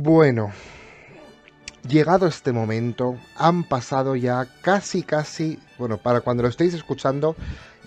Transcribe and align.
Bueno, 0.00 0.52
llegado 1.88 2.28
este 2.28 2.52
momento, 2.52 3.18
han 3.34 3.64
pasado 3.64 4.14
ya 4.14 4.46
casi, 4.62 5.02
casi, 5.02 5.58
bueno, 5.76 5.98
para 5.98 6.20
cuando 6.20 6.44
lo 6.44 6.48
estéis 6.48 6.72
escuchando, 6.72 7.34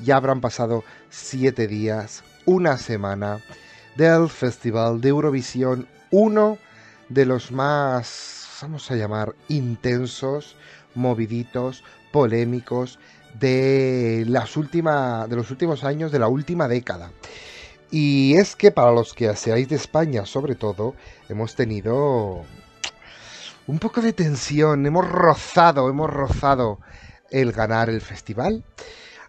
ya 0.04 0.18
habrán 0.18 0.42
pasado 0.42 0.84
siete 1.10 1.68
días, 1.68 2.26
una 2.46 2.78
semana 2.78 3.40
del 3.96 4.28
Festival 4.28 5.00
de 5.00 5.08
Eurovisión, 5.08 5.88
uno 6.10 6.58
de 7.08 7.26
los 7.26 7.54
más, 7.54 8.58
vamos 8.62 8.91
a 8.91 8.98
llamar, 8.98 9.34
intensos, 9.48 10.58
moviditos, 10.96 11.82
polémicos 12.12 13.00
de 13.40 14.26
las 14.28 14.58
últimas, 14.58 15.30
de 15.30 15.38
los 15.38 15.50
últimos 15.50 15.86
años, 15.86 16.12
de 16.12 16.20
la 16.20 16.28
última 16.28 16.68
década. 16.68 17.10
Y 17.91 18.38
es 18.38 18.55
que 18.55 18.72
para 18.72 18.91
los 18.91 19.13
que 19.13 19.36
seáis 19.36 19.68
de 19.68 19.76
España, 19.76 20.26
sobre 20.26 20.55
todo, 20.55 20.95
hemos 21.27 21.55
tenido 21.55 22.45
un 23.68 23.80
poco 23.80 24.02
de 24.02 24.13
tensión, 24.13 24.86
hemos 24.86 25.08
rozado, 25.08 25.90
hemos 25.90 26.10
rozado 26.10 26.79
el 27.29 27.51
ganar 27.51 27.90
el 27.90 27.99
festival. 27.99 28.63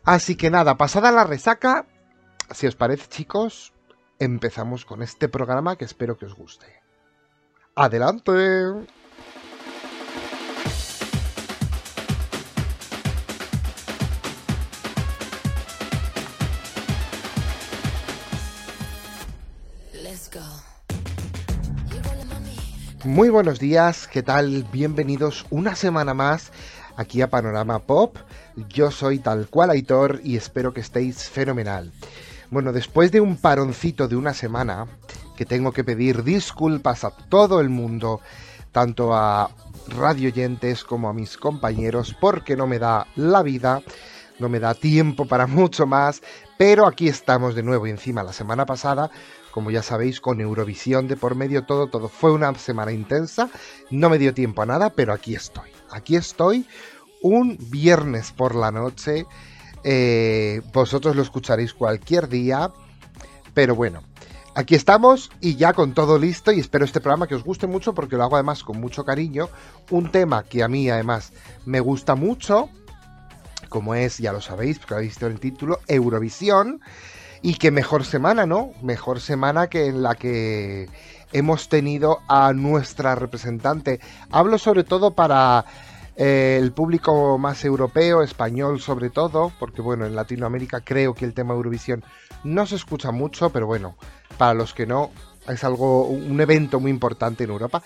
Así 0.05 0.37
que 0.37 0.51
nada, 0.51 0.77
pasada 0.77 1.11
la 1.11 1.25
resaca, 1.25 1.87
si 2.53 2.69
os 2.69 2.77
parece 2.77 3.09
chicos, 3.09 3.73
empezamos 4.21 4.85
con 4.85 5.03
este 5.03 5.29
programa 5.29 5.77
que 5.77 5.85
espero 5.85 6.17
que 6.17 6.27
os 6.27 6.35
guste. 6.35 6.67
¡Adelante! 7.75 8.33
Muy 23.05 23.31
buenos 23.31 23.59
días, 23.59 24.07
¿qué 24.07 24.23
tal? 24.23 24.65
Bienvenidos 24.71 25.45
una 25.51 25.75
semana 25.75 26.15
más 26.15 26.53
aquí 26.97 27.21
a 27.21 27.29
Panorama 27.29 27.81
Pop. 27.81 28.17
Yo 28.69 28.93
soy 28.93 29.19
tal 29.19 29.49
cual 29.49 29.71
Aitor 29.71 30.21
y 30.23 30.37
espero 30.37 30.73
que 30.73 30.83
estéis 30.83 31.29
fenomenal. 31.29 31.91
Bueno, 32.51 32.73
después 32.73 33.11
de 33.11 33.21
un 33.21 33.37
paroncito 33.39 34.07
de 34.07 34.15
una 34.15 34.35
semana, 34.35 34.87
que 35.37 35.45
tengo 35.45 35.73
que 35.73 35.83
pedir 35.83 36.23
disculpas 36.23 37.03
a 37.03 37.11
todo 37.11 37.61
el 37.61 37.71
mundo, 37.71 38.21
tanto 38.71 39.13
a 39.13 39.51
radio 39.89 40.29
oyentes 40.29 40.85
como 40.85 41.09
a 41.09 41.13
mis 41.13 41.37
compañeros, 41.37 42.15
porque 42.21 42.55
no 42.55 42.69
me 42.69 42.79
da 42.79 43.09
la 43.17 43.43
vida, 43.43 43.83
no 44.39 44.49
me 44.49 44.61
da 44.61 44.75
tiempo 44.75 45.27
para 45.27 45.47
mucho 45.49 45.87
más, 45.89 46.23
pero 46.57 46.87
aquí 46.87 47.09
estamos 47.09 47.57
de 47.57 47.65
nuevo 47.65 47.89
y 47.89 47.91
encima 47.91 48.23
la 48.23 48.33
semana 48.33 48.65
pasada 48.65 49.11
como 49.53 49.71
ya 49.71 49.83
sabéis, 49.83 50.21
con 50.21 50.41
Eurovisión 50.41 51.07
de 51.07 51.17
por 51.17 51.37
medio, 51.37 51.65
todo, 51.65 51.87
todo. 51.87 52.09
Fue 52.09 52.33
una 52.33 52.53
semana 52.55 52.91
intensa, 52.91 53.49
no 53.91 54.11
me 54.11 54.19
dio 54.19 54.35
tiempo 54.35 54.63
a 54.63 54.67
nada, 54.67 54.91
pero 54.91 55.13
aquí 55.13 55.35
estoy. 55.35 55.71
Aquí 55.91 56.17
estoy 56.17 56.67
un 57.23 57.57
viernes 57.71 58.33
por 58.33 58.55
la 58.55 58.73
noche. 58.73 59.27
Eh, 59.85 60.63
vosotros 60.73 61.15
lo 61.15 61.23
escucharéis 61.23 61.73
cualquier 61.75 62.29
día, 62.29 62.73
pero 63.55 63.77
bueno. 63.77 64.03
Aquí 64.55 64.75
estamos 64.75 65.31
y 65.41 65.57
ya 65.57 65.73
con 65.73 65.95
todo 65.95 66.19
listo 66.19 66.53
y 66.53 66.61
espero 66.61 66.85
este 66.85 67.01
programa 67.01 67.27
que 67.27 67.35
os 67.35 67.43
guste 67.43 67.67
mucho 67.67 67.95
porque 67.95 68.17
lo 68.17 68.25
hago 68.25 68.37
además 68.37 68.63
con 68.63 68.79
mucho 68.79 69.03
cariño. 69.03 69.49
Un 69.91 70.11
tema 70.11 70.43
que 70.43 70.63
a 70.63 70.69
mí 70.69 70.91
además 70.91 71.33
me 71.65 71.81
gusta 71.81 72.17
mucho, 72.17 72.69
como 73.71 73.95
es, 73.95 74.19
ya 74.19 74.31
lo 74.31 74.43
sabéis, 74.43 74.79
porque 74.79 74.95
habéis 74.95 75.13
visto 75.13 75.27
el 75.27 75.41
título, 75.41 75.81
Eurovisión. 75.89 76.83
Y 77.45 77.55
qué 77.55 77.73
mejor 77.73 78.05
semana, 78.05 78.47
¿no? 78.47 78.71
Mejor 78.83 79.21
semana 79.21 79.67
que 79.67 79.87
en 79.87 80.01
la 80.05 80.15
que 80.15 80.89
hemos 81.33 81.69
tenido 81.69 82.21
a 82.29 82.53
nuestra 82.53 83.17
representante. 83.17 83.99
Hablo 84.31 84.59
sobre 84.59 84.85
todo 84.85 85.11
para 85.11 85.65
eh, 86.15 86.57
el 86.63 86.71
público 86.71 87.39
más 87.39 87.65
europeo, 87.65 88.23
español 88.23 88.81
sobre 88.81 89.11
todo, 89.11 89.51
porque 89.59 89.83
bueno, 89.83 90.07
en 90.07 90.15
Latinoamérica 90.15 90.83
creo 90.83 91.15
que 91.15 91.25
el 91.25 91.35
tema 91.35 91.55
Eurovisión 91.55 92.05
no 92.45 92.65
se 92.65 92.77
escucha 92.77 93.11
mucho, 93.11 93.51
pero 93.51 93.67
bueno, 93.67 93.97
para 94.39 94.55
los 94.55 94.73
que 94.73 94.87
no, 94.87 95.11
es 95.49 95.65
algo, 95.65 96.07
un 96.07 96.41
evento 96.41 96.79
muy 96.79 96.93
importante 96.93 97.43
en 97.43 97.51
Europa. 97.51 97.83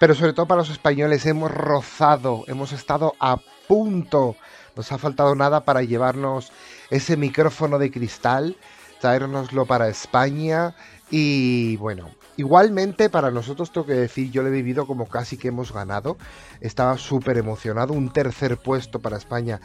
Pero 0.00 0.14
sobre 0.14 0.32
todo 0.32 0.46
para 0.46 0.62
los 0.62 0.70
españoles 0.70 1.26
hemos 1.26 1.50
rozado, 1.50 2.44
hemos 2.46 2.72
estado 2.72 3.12
a 3.20 3.36
punto, 3.68 4.36
nos 4.76 4.90
ha 4.92 4.98
faltado 4.98 5.34
nada 5.34 5.64
para 5.64 5.82
llevarnos 5.82 6.52
ese 6.88 7.18
micrófono 7.18 7.78
de 7.78 7.90
cristal 7.90 8.56
traérnoslo 9.04 9.66
para 9.66 9.88
España 9.88 10.74
y 11.10 11.76
bueno, 11.76 12.08
igualmente 12.38 13.10
para 13.10 13.30
nosotros 13.30 13.70
tengo 13.70 13.86
que 13.86 13.92
decir, 13.92 14.30
yo 14.30 14.40
lo 14.40 14.48
he 14.48 14.50
vivido 14.50 14.86
como 14.86 15.06
casi 15.06 15.36
que 15.36 15.48
hemos 15.48 15.74
ganado, 15.74 16.16
estaba 16.62 16.96
súper 16.96 17.36
emocionado, 17.36 17.92
un 17.92 18.10
tercer 18.10 18.56
puesto 18.56 19.00
para 19.00 19.18
España. 19.18 19.60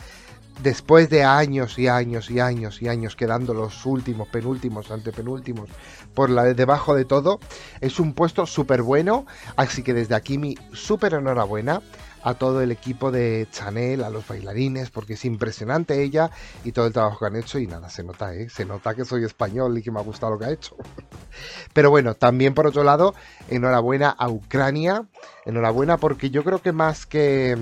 Después 0.61 1.09
de 1.09 1.23
años 1.23 1.79
y 1.79 1.87
años 1.87 2.29
y 2.29 2.41
años 2.41 2.81
y 2.81 2.89
años 2.89 3.15
quedando 3.15 3.53
los 3.53 3.85
últimos, 3.85 4.27
penúltimos, 4.27 4.91
antepenúltimos, 4.91 5.69
por 6.13 6.29
la 6.29 6.43
debajo 6.43 6.93
de 6.93 7.05
todo, 7.05 7.39
es 7.79 7.97
un 8.01 8.13
puesto 8.13 8.45
súper 8.45 8.81
bueno, 8.81 9.25
así 9.55 9.83
que 9.83 9.93
desde 9.93 10.15
aquí 10.15 10.37
mi 10.37 10.57
súper 10.73 11.13
enhorabuena 11.13 11.81
a 12.23 12.33
todo 12.33 12.61
el 12.61 12.71
equipo 12.71 13.11
de 13.11 13.47
Chanel, 13.51 14.03
a 14.03 14.09
los 14.09 14.27
bailarines, 14.27 14.89
porque 14.89 15.13
es 15.13 15.25
impresionante 15.25 16.03
ella 16.03 16.31
y 16.63 16.71
todo 16.71 16.87
el 16.87 16.93
trabajo 16.93 17.19
que 17.19 17.25
han 17.25 17.35
hecho 17.35 17.59
y 17.59 17.67
nada, 17.67 17.89
se 17.89 18.03
nota, 18.03 18.33
¿eh? 18.33 18.49
Se 18.49 18.65
nota 18.65 18.95
que 18.95 19.05
soy 19.05 19.23
español 19.23 19.77
y 19.77 19.81
que 19.81 19.91
me 19.91 19.99
ha 19.99 20.03
gustado 20.03 20.33
lo 20.33 20.39
que 20.39 20.45
ha 20.45 20.51
hecho. 20.51 20.75
Pero 21.73 21.89
bueno, 21.89 22.15
también 22.15 22.53
por 22.53 22.67
otro 22.67 22.83
lado, 22.83 23.13
enhorabuena 23.49 24.09
a 24.09 24.29
Ucrania, 24.29 25.05
enhorabuena 25.45 25.97
porque 25.97 26.29
yo 26.29 26.43
creo 26.43 26.61
que 26.61 26.71
más 26.71 27.05
que... 27.05 27.57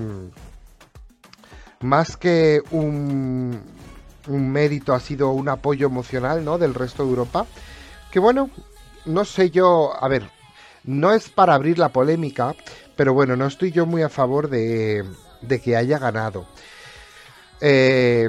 Más 1.80 2.16
que 2.16 2.60
un, 2.72 3.62
un 4.26 4.50
mérito 4.50 4.94
ha 4.94 5.00
sido 5.00 5.30
un 5.30 5.48
apoyo 5.48 5.86
emocional, 5.86 6.44
¿no? 6.44 6.58
Del 6.58 6.74
resto 6.74 7.04
de 7.04 7.10
Europa. 7.10 7.46
Que 8.10 8.18
bueno, 8.18 8.50
no 9.04 9.24
sé 9.24 9.50
yo, 9.50 9.92
a 10.00 10.08
ver, 10.08 10.28
no 10.84 11.12
es 11.12 11.28
para 11.28 11.54
abrir 11.54 11.78
la 11.78 11.90
polémica, 11.90 12.54
pero 12.98 13.14
bueno, 13.14 13.36
no 13.36 13.46
estoy 13.46 13.70
yo 13.70 13.86
muy 13.86 14.02
a 14.02 14.08
favor 14.08 14.50
de, 14.50 15.04
que 15.62 15.76
haya 15.76 16.00
ganado. 16.00 16.46
Eh, 17.60 18.28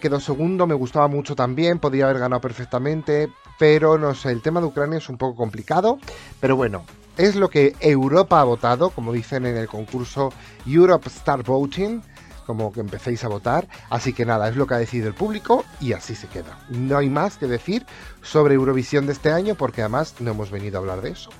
quedó 0.00 0.20
segundo, 0.20 0.66
me 0.66 0.74
gustaba 0.74 1.08
mucho 1.08 1.34
también, 1.34 1.78
podría 1.78 2.04
haber 2.04 2.18
ganado 2.18 2.42
perfectamente, 2.42 3.32
pero 3.58 3.96
no 3.96 4.14
sé, 4.14 4.32
el 4.32 4.42
tema 4.42 4.60
de 4.60 4.66
Ucrania 4.66 4.98
es 4.98 5.08
un 5.08 5.16
poco 5.16 5.34
complicado, 5.34 5.98
pero 6.40 6.56
bueno, 6.56 6.84
es 7.16 7.36
lo 7.36 7.48
que 7.48 7.74
Europa 7.80 8.38
ha 8.38 8.44
votado, 8.44 8.90
como 8.90 9.14
dicen 9.14 9.46
en 9.46 9.56
el 9.56 9.66
concurso 9.66 10.30
Europe 10.66 11.08
Star 11.08 11.42
Voting, 11.42 12.02
como 12.44 12.70
que 12.70 12.80
empecéis 12.80 13.24
a 13.24 13.28
votar, 13.28 13.66
así 13.88 14.12
que 14.12 14.26
nada, 14.26 14.50
es 14.50 14.56
lo 14.56 14.66
que 14.66 14.74
ha 14.74 14.78
decidido 14.78 15.08
el 15.08 15.14
público 15.14 15.64
y 15.80 15.94
así 15.94 16.14
se 16.14 16.28
queda. 16.28 16.58
No 16.68 16.98
hay 16.98 17.08
más 17.08 17.38
que 17.38 17.46
decir 17.46 17.86
sobre 18.20 18.56
Eurovisión 18.56 19.06
de 19.06 19.14
este 19.14 19.32
año 19.32 19.54
porque 19.54 19.80
además 19.80 20.16
no 20.20 20.32
hemos 20.32 20.50
venido 20.50 20.76
a 20.76 20.80
hablar 20.80 21.00
de 21.00 21.12
eso. 21.12 21.30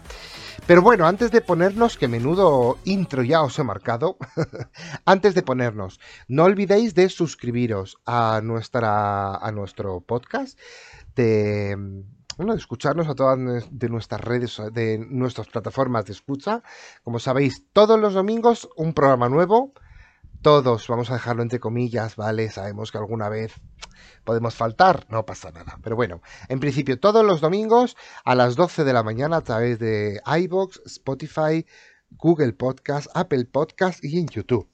Pero 0.68 0.82
bueno, 0.82 1.06
antes 1.06 1.30
de 1.30 1.40
ponernos, 1.40 1.96
que 1.96 2.08
menudo 2.08 2.76
intro 2.84 3.22
ya 3.22 3.40
os 3.40 3.58
he 3.58 3.64
marcado, 3.64 4.18
antes 5.06 5.34
de 5.34 5.42
ponernos, 5.42 5.98
no 6.28 6.44
olvidéis 6.44 6.94
de 6.94 7.08
suscribiros 7.08 7.96
a, 8.04 8.42
nuestra, 8.44 9.36
a 9.36 9.50
nuestro 9.50 10.02
podcast, 10.02 10.60
de, 11.16 11.74
bueno, 12.36 12.52
de 12.52 12.58
escucharnos 12.58 13.08
a 13.08 13.14
todas 13.14 13.38
de 13.70 13.88
nuestras 13.88 14.20
redes, 14.20 14.60
de 14.74 14.98
nuestras 14.98 15.46
plataformas 15.46 16.04
de 16.04 16.12
escucha. 16.12 16.62
Como 17.02 17.18
sabéis, 17.18 17.64
todos 17.72 17.98
los 17.98 18.12
domingos 18.12 18.68
un 18.76 18.92
programa 18.92 19.30
nuevo. 19.30 19.72
Todos, 20.42 20.86
vamos 20.86 21.10
a 21.10 21.14
dejarlo 21.14 21.42
entre 21.42 21.58
comillas, 21.58 22.14
¿vale? 22.14 22.48
Sabemos 22.48 22.92
que 22.92 22.98
alguna 22.98 23.28
vez 23.28 23.54
podemos 24.24 24.54
faltar, 24.54 25.04
no 25.10 25.26
pasa 25.26 25.50
nada. 25.50 25.78
Pero 25.82 25.96
bueno, 25.96 26.22
en 26.48 26.60
principio 26.60 27.00
todos 27.00 27.24
los 27.24 27.40
domingos 27.40 27.96
a 28.24 28.36
las 28.36 28.54
12 28.54 28.84
de 28.84 28.92
la 28.92 29.02
mañana 29.02 29.38
a 29.38 29.42
través 29.42 29.80
de 29.80 30.20
iBox, 30.24 30.80
Spotify, 30.86 31.66
Google 32.10 32.52
Podcast, 32.52 33.08
Apple 33.14 33.46
Podcast 33.46 34.04
y 34.04 34.18
en 34.18 34.28
YouTube. 34.28 34.68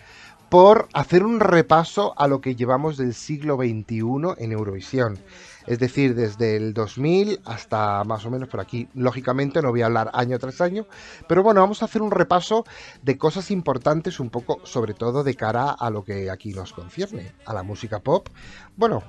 por 0.50 0.88
hacer 0.94 1.24
un 1.24 1.40
repaso 1.40 2.14
a 2.18 2.28
lo 2.28 2.40
que 2.40 2.56
llevamos 2.56 2.98
del 2.98 3.14
siglo 3.14 3.58
XXI 3.58 4.36
en 4.38 4.52
Eurovisión. 4.52 5.20
Es 5.68 5.80
decir, 5.80 6.16
desde 6.16 6.56
el 6.56 6.74
2000 6.74 7.42
hasta 7.46 8.04
más 8.06 8.26
o 8.26 8.32
menos 8.32 8.50
por 8.50 8.60
aquí. 8.60 8.88
Lógicamente 8.94 9.62
no 9.62 9.70
voy 9.70 9.82
a 9.82 9.88
hablar 9.88 10.10
año 10.14 10.40
tras 10.40 10.62
año, 10.62 10.88
pero 11.28 11.44
bueno, 11.44 11.62
vamos 11.62 11.82
a 11.82 11.86
hacer 11.86 12.02
un 12.02 12.12
repaso 12.12 12.66
de 13.04 13.18
cosas 13.18 13.52
importantes 13.52 14.20
un 14.20 14.30
poco, 14.30 14.60
sobre 14.64 14.94
todo 14.94 15.24
de 15.24 15.36
cara 15.36 15.70
a 15.72 15.90
lo 15.90 16.04
que 16.04 16.32
aquí 16.32 16.54
nos 16.54 16.74
concierne, 16.74 17.34
a 17.46 17.54
la 17.54 17.64
música 17.64 18.00
pop. 18.00 18.30
Bueno, 18.76 19.04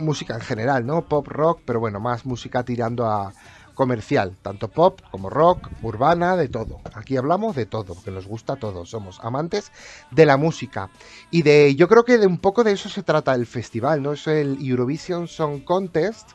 música 0.00 0.34
en 0.34 0.40
general, 0.40 0.86
¿no? 0.86 1.06
Pop, 1.06 1.26
rock, 1.28 1.60
pero 1.64 1.80
bueno, 1.80 2.00
más 2.00 2.26
música 2.26 2.64
tirando 2.64 3.06
a 3.06 3.32
comercial, 3.78 4.36
tanto 4.42 4.66
pop 4.66 5.00
como 5.12 5.30
rock, 5.30 5.70
urbana, 5.82 6.36
de 6.36 6.48
todo. 6.48 6.80
Aquí 6.94 7.16
hablamos 7.16 7.54
de 7.54 7.64
todo, 7.64 7.94
porque 7.94 8.10
nos 8.10 8.26
gusta 8.26 8.56
todo, 8.56 8.84
somos 8.84 9.20
amantes 9.22 9.70
de 10.10 10.26
la 10.26 10.36
música. 10.36 10.90
Y 11.30 11.42
de 11.42 11.76
yo 11.76 11.86
creo 11.86 12.04
que 12.04 12.18
de 12.18 12.26
un 12.26 12.38
poco 12.38 12.64
de 12.64 12.72
eso 12.72 12.88
se 12.88 13.04
trata 13.04 13.36
el 13.36 13.46
festival, 13.46 14.02
¿no? 14.02 14.14
Es 14.14 14.26
el 14.26 14.58
Eurovision 14.60 15.28
Song 15.28 15.62
Contest, 15.62 16.30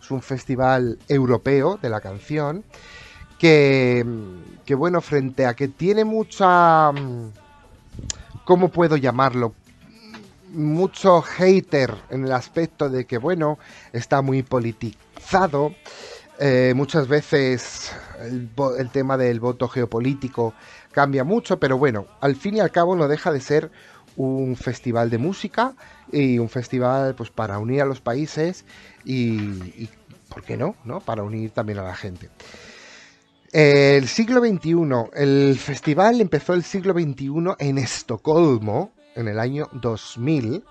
es 0.00 0.08
un 0.12 0.22
festival 0.22 1.00
europeo 1.08 1.80
de 1.82 1.90
la 1.90 2.00
canción 2.00 2.64
que 3.40 4.06
que 4.64 4.76
bueno, 4.76 5.00
frente 5.00 5.46
a 5.46 5.54
que 5.54 5.66
tiene 5.66 6.04
mucha 6.04 6.92
¿cómo 8.44 8.68
puedo 8.68 8.96
llamarlo? 8.96 9.52
mucho 10.54 11.20
hater 11.20 11.94
en 12.10 12.24
el 12.24 12.32
aspecto 12.32 12.88
de 12.88 13.04
que, 13.04 13.18
bueno, 13.18 13.58
está 13.92 14.22
muy 14.22 14.42
politizado. 14.42 15.74
Eh, 16.40 16.72
muchas 16.74 17.06
veces 17.06 17.92
el, 18.20 18.50
tema 18.90 19.16
del 19.16 19.38
voto 19.38 19.68
geopolítico 19.68 20.52
cambia 20.90 21.22
mucho, 21.22 21.60
pero 21.60 21.78
bueno, 21.78 22.06
al 22.20 22.34
fin 22.34 22.56
y 22.56 22.60
al 22.60 22.72
cabo 22.72 22.96
no 22.96 23.06
deja 23.06 23.32
de 23.32 23.40
ser 23.40 23.70
un 24.16 24.56
festival 24.56 25.10
de 25.10 25.18
música 25.18 25.74
y 26.10 26.38
un 26.38 26.48
festival 26.48 27.14
pues 27.14 27.30
para 27.30 27.58
unir 27.58 27.82
a 27.82 27.84
los 27.84 28.00
países 28.00 28.64
y, 29.04 29.34
y 29.34 29.88
¿por 30.28 30.42
qué 30.42 30.56
no? 30.56 30.74
no? 30.84 31.00
Para 31.00 31.22
unir 31.22 31.50
también 31.50 31.78
a 31.78 31.82
la 31.82 31.94
gente. 31.94 32.30
El 33.52 34.08
siglo 34.08 34.40
XXI, 34.40 34.74
el 35.14 35.56
festival 35.56 36.20
empezó 36.20 36.54
el 36.54 36.64
siglo 36.64 36.92
XXI 36.92 37.54
en 37.60 37.78
Estocolmo, 37.78 38.90
en 39.14 39.28
el 39.28 39.38
año 39.38 39.68
2000, 39.72 40.64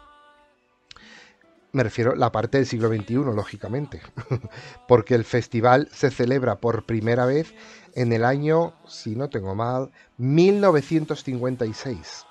me 1.74 1.84
refiero 1.84 2.14
a 2.14 2.16
la 2.16 2.32
parte 2.32 2.60
del 2.60 2.68
siglo 2.68 2.88
XXI, 2.88 3.16
lógicamente, 3.16 4.00
porque 4.88 5.16
el 5.16 5.26
festival 5.26 5.90
se 5.92 6.12
celebra 6.12 6.58
por 6.58 6.86
primera 6.86 7.26
vez 7.26 7.54
en 7.96 8.14
el 8.14 8.24
año, 8.24 8.74
si 8.88 9.16
no 9.16 9.28
tengo 9.30 9.56
mal, 9.56 9.90
1956. 10.18 12.26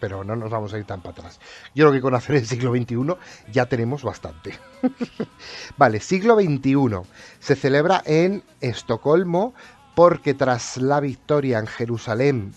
Pero 0.00 0.24
no 0.24 0.34
nos 0.34 0.50
vamos 0.50 0.72
a 0.72 0.78
ir 0.78 0.84
tan 0.84 1.02
para 1.02 1.12
atrás. 1.12 1.40
Yo 1.74 1.84
creo 1.84 1.92
que 1.92 2.00
con 2.00 2.14
hacer 2.14 2.36
el 2.36 2.46
siglo 2.46 2.72
XXI 2.72 3.16
ya 3.52 3.66
tenemos 3.66 4.02
bastante. 4.02 4.58
vale, 5.76 6.00
siglo 6.00 6.36
XXI. 6.36 7.02
Se 7.40 7.54
celebra 7.54 8.02
en 8.06 8.42
Estocolmo 8.60 9.52
porque 9.94 10.32
tras 10.32 10.78
la 10.78 11.00
victoria 11.00 11.58
en 11.58 11.66
Jerusalén 11.66 12.54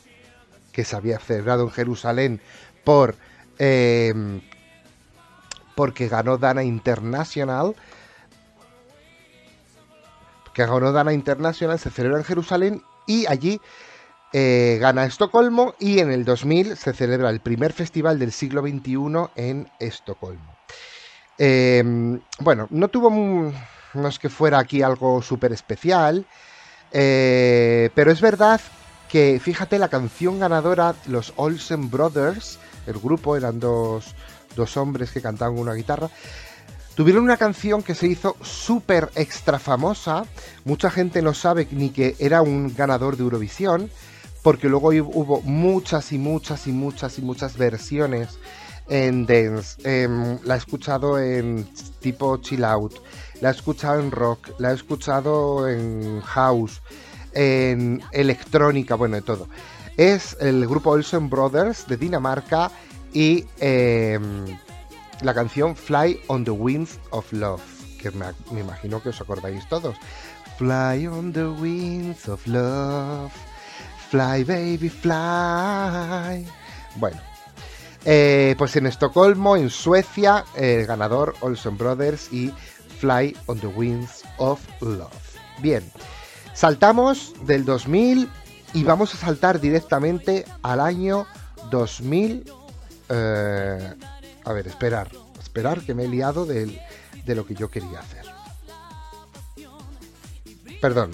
que 0.71 0.85
se 0.85 0.95
había 0.95 1.19
celebrado 1.19 1.63
en 1.63 1.71
Jerusalén 1.71 2.39
por 2.85 3.17
eh, 3.57 4.13
porque 5.75 6.07
ganó 6.07 6.37
Dana 6.37 6.63
International 6.63 7.75
que 10.53 10.65
ganó 10.65 10.91
Dana 10.91 11.13
International 11.13 11.79
se 11.79 11.89
celebra 11.89 12.17
en 12.17 12.23
Jerusalén 12.23 12.83
y 13.07 13.25
allí 13.27 13.61
eh, 14.33 14.77
gana 14.79 15.05
Estocolmo 15.05 15.75
y 15.79 15.99
en 15.99 16.11
el 16.11 16.25
2000 16.25 16.77
se 16.77 16.93
celebra 16.93 17.29
el 17.29 17.39
primer 17.39 17.73
festival 17.73 18.19
del 18.19 18.31
siglo 18.31 18.61
XXI 18.61 19.29
en 19.35 19.69
Estocolmo. 19.79 20.55
Eh, 21.37 21.83
bueno, 22.39 22.67
no 22.69 22.87
tuvo, 22.89 23.09
no 23.09 24.07
es 24.07 24.19
que 24.19 24.29
fuera 24.29 24.59
aquí 24.59 24.81
algo 24.81 25.21
súper 25.21 25.51
especial, 25.53 26.25
pero 26.91 28.11
es 28.11 28.21
verdad 28.21 28.61
que 29.09 29.41
fíjate 29.43 29.77
la 29.79 29.89
canción 29.89 30.39
ganadora, 30.39 30.95
los 31.07 31.33
Olsen 31.35 31.89
Brothers, 31.89 32.59
el 32.87 32.97
grupo 32.99 33.35
eran 33.35 33.59
dos, 33.59 34.15
dos 34.55 34.77
hombres 34.77 35.11
que 35.11 35.21
cantaban 35.21 35.57
una 35.57 35.73
guitarra, 35.73 36.09
tuvieron 36.95 37.23
una 37.23 37.37
canción 37.37 37.83
que 37.83 37.95
se 37.95 38.07
hizo 38.07 38.35
súper 38.41 39.09
extra 39.15 39.59
famosa, 39.59 40.25
mucha 40.65 40.89
gente 40.89 41.21
no 41.21 41.33
sabe 41.33 41.67
ni 41.71 41.89
que 41.89 42.15
era 42.19 42.41
un 42.41 42.73
ganador 42.75 43.17
de 43.17 43.23
Eurovisión, 43.23 43.89
porque 44.43 44.69
luego 44.69 44.89
hubo 44.89 45.41
muchas 45.41 46.11
y 46.11 46.17
muchas 46.17 46.67
y 46.67 46.71
muchas 46.71 47.19
y 47.19 47.21
muchas 47.21 47.57
versiones 47.57 48.39
en 48.89 49.25
dance. 49.25 49.77
Eh, 49.83 50.37
la 50.43 50.55
he 50.55 50.57
escuchado 50.57 51.19
en 51.19 51.67
tipo 51.99 52.37
chill 52.37 52.63
out, 52.63 52.93
la 53.39 53.49
he 53.49 53.51
escuchado 53.51 53.99
en 53.99 54.11
rock, 54.11 54.49
la 54.59 54.71
he 54.71 54.75
escuchado 54.75 55.67
en 55.69 56.21
house 56.21 56.81
en 57.33 58.01
electrónica, 58.11 58.95
bueno, 58.95 59.15
de 59.15 59.21
todo. 59.21 59.47
Es 59.97 60.35
el 60.39 60.67
grupo 60.67 60.91
Olsen 60.91 61.29
Brothers 61.29 61.87
de 61.87 61.97
Dinamarca 61.97 62.71
y 63.13 63.45
eh, 63.59 64.19
la 65.21 65.33
canción 65.33 65.75
Fly 65.75 66.21
on 66.27 66.43
the 66.43 66.51
Winds 66.51 66.99
of 67.11 67.31
Love, 67.31 67.61
que 67.99 68.11
me, 68.11 68.25
imagino 68.51 69.01
que 69.01 69.09
os 69.09 69.21
acordáis 69.21 69.67
todos. 69.69 69.95
Fly 70.57 71.07
on 71.07 71.33
the 71.33 71.45
winds 71.45 72.27
of 72.27 72.45
love, 72.45 73.31
fly 74.09 74.43
baby 74.43 74.89
fly. 74.89 76.45
Bueno, 76.97 77.19
eh, 78.05 78.55
pues 78.57 78.75
en 78.75 78.87
Estocolmo, 78.87 79.55
en 79.55 79.69
Suecia, 79.69 80.45
el 80.55 80.85
ganador 80.85 81.35
Olsen 81.41 81.77
Brothers 81.77 82.31
y 82.31 82.53
Fly 82.99 83.35
on 83.47 83.59
the 83.59 83.67
Winds 83.67 84.23
of 84.37 84.59
Love. 84.81 85.11
Bien. 85.61 85.83
Saltamos 86.53 87.33
del 87.45 87.65
2000 87.65 88.29
y 88.73 88.83
vamos 88.83 89.13
a 89.15 89.17
saltar 89.17 89.59
directamente 89.59 90.45
al 90.61 90.79
año 90.79 91.25
2000. 91.69 92.60
Eh, 93.11 93.93
a 94.45 94.53
ver, 94.53 94.67
esperar. 94.67 95.09
Esperar 95.39 95.81
que 95.81 95.93
me 95.93 96.05
he 96.05 96.07
liado 96.07 96.45
de, 96.45 96.81
de 97.25 97.35
lo 97.35 97.45
que 97.45 97.55
yo 97.55 97.69
quería 97.69 97.99
hacer. 97.99 98.25
Perdón. 100.81 101.11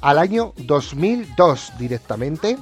Al 0.00 0.18
año 0.18 0.52
2002 0.56 1.72
directamente. 1.78 2.58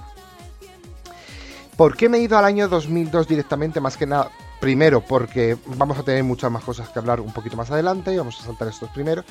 ¿Por 1.76 1.96
qué 1.96 2.08
me 2.08 2.18
he 2.18 2.22
ido 2.22 2.36
al 2.36 2.44
año 2.44 2.68
2002 2.68 3.26
directamente? 3.26 3.80
Más 3.80 3.96
que 3.96 4.06
nada, 4.06 4.30
Primero, 4.62 5.00
porque 5.00 5.56
vamos 5.74 5.98
a 5.98 6.04
tener 6.04 6.22
muchas 6.22 6.48
más 6.48 6.62
cosas 6.62 6.88
que 6.88 6.96
hablar 7.00 7.20
un 7.20 7.32
poquito 7.32 7.56
más 7.56 7.72
adelante 7.72 8.14
y 8.14 8.16
vamos 8.16 8.40
a 8.40 8.44
saltar 8.44 8.68
estos 8.68 8.90
primero. 8.90 9.24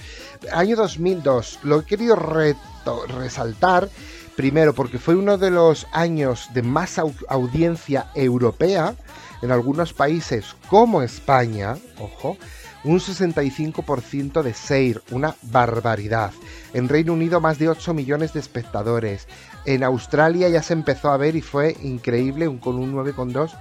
Año 0.51 0.75
2002, 0.75 1.59
lo 1.63 1.79
he 1.79 1.85
querido 1.85 2.17
resaltar, 2.17 3.87
primero 4.35 4.75
porque 4.75 4.99
fue 4.99 5.15
uno 5.15 5.37
de 5.37 5.49
los 5.49 5.87
años 5.93 6.49
de 6.53 6.63
más 6.63 6.99
audiencia 7.29 8.07
europea 8.13 8.93
en 9.41 9.51
algunos 9.51 9.93
países 9.93 10.53
como 10.67 11.01
España, 11.01 11.77
ojo, 11.97 12.35
un 12.83 12.99
65% 12.99 14.41
de 14.41 14.51
share, 14.51 15.01
una 15.11 15.33
barbaridad. 15.43 16.33
En 16.73 16.89
Reino 16.89 17.13
Unido 17.13 17.39
más 17.39 17.57
de 17.57 17.69
8 17.69 17.93
millones 17.93 18.33
de 18.33 18.41
espectadores. 18.41 19.29
En 19.63 19.85
Australia 19.85 20.49
ya 20.49 20.61
se 20.61 20.73
empezó 20.73 21.09
a 21.09 21.15
ver 21.15 21.37
y 21.37 21.41
fue 21.41 21.77
increíble, 21.83 22.53
con 22.59 22.75
un 22.75 22.93
9,2 22.93 23.51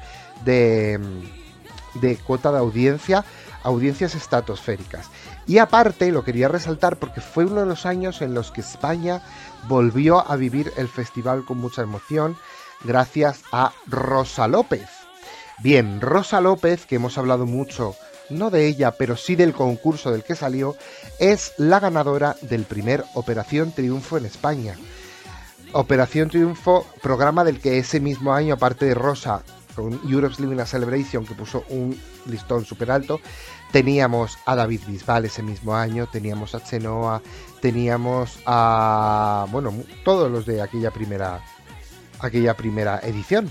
de, 0.45 0.99
de 1.95 2.17
cuota 2.17 2.53
de 2.53 2.59
audiencia, 2.59 3.25
audiencias 3.63 4.15
estratosféricas. 4.15 5.09
Y 5.47 5.59
aparte, 5.59 6.13
lo 6.13 6.25
quería 6.25 6.49
resaltar 6.49 6.97
porque 6.97 7.21
fue 7.21 7.45
uno 7.45 7.61
de 7.61 7.67
los 7.67 7.87
años 7.87 8.23
en 8.23 8.35
los 8.35 8.51
que 8.51 8.61
España 8.61 9.23
volvió 9.69 10.31
a 10.31 10.37
vivir 10.37 10.73
el 10.77 10.89
festival 10.89 11.45
con 11.45 11.59
mucha 11.59 11.83
emoción 11.83 12.37
gracias 12.85 13.43
a 13.53 13.73
Rosa 13.87 14.49
López. 14.49 14.89
Bien, 15.63 16.01
Rosa 16.01 16.41
López, 16.41 16.87
que 16.87 16.97
hemos 16.97 17.19
hablado 17.19 17.45
mucho, 17.45 17.95
no 18.31 18.51
de 18.51 18.67
ella, 18.67 18.93
pero 18.93 19.17
sí 19.17 19.37
del 19.37 19.53
concurso 19.53 20.11
del 20.11 20.25
que 20.25 20.35
salió, 20.35 20.77
es 21.19 21.53
la 21.59 21.81
ganadora 21.81 22.37
del 22.43 22.65
primer 22.65 23.05
Operación 23.15 23.73
Triunfo 23.73 24.17
en 24.17 24.25
España. 24.25 24.77
Operación 25.73 26.31
Triunfo, 26.31 26.87
programa 27.03 27.45
del 27.45 27.61
que 27.61 27.79
ese 27.79 28.01
mismo 28.01 28.33
año, 28.33 28.55
aparte 28.55 28.87
de 28.87 28.95
Rosa, 28.95 29.43
con 29.83 30.01
Europe's 30.09 30.41
Living 30.41 30.59
a 30.59 30.67
Celebration, 30.67 31.25
que 31.25 31.35
puso 31.35 31.65
un 31.69 31.99
listón 32.27 32.65
súper 32.65 32.91
alto, 32.91 33.21
teníamos 33.73 34.39
a 34.47 34.55
David 34.57 34.81
Bisbal 34.87 35.25
ese 35.25 35.43
mismo 35.43 35.75
año, 35.75 36.07
teníamos 36.07 36.55
a 36.55 36.63
Chenoa, 36.63 37.23
teníamos 37.61 38.39
a. 38.47 39.47
bueno, 39.51 39.73
todos 40.05 40.31
los 40.31 40.47
de 40.47 40.63
aquella 40.63 40.91
primera. 40.91 41.41
aquella 42.21 42.55
primera 42.55 43.01
edición. 43.03 43.51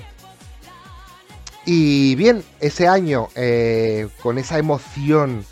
Y 1.65 2.15
bien, 2.15 2.43
ese 2.59 2.87
año, 2.87 3.27
eh, 3.35 4.07
con 4.23 4.37
esa 4.37 4.57
emoción 4.57 5.45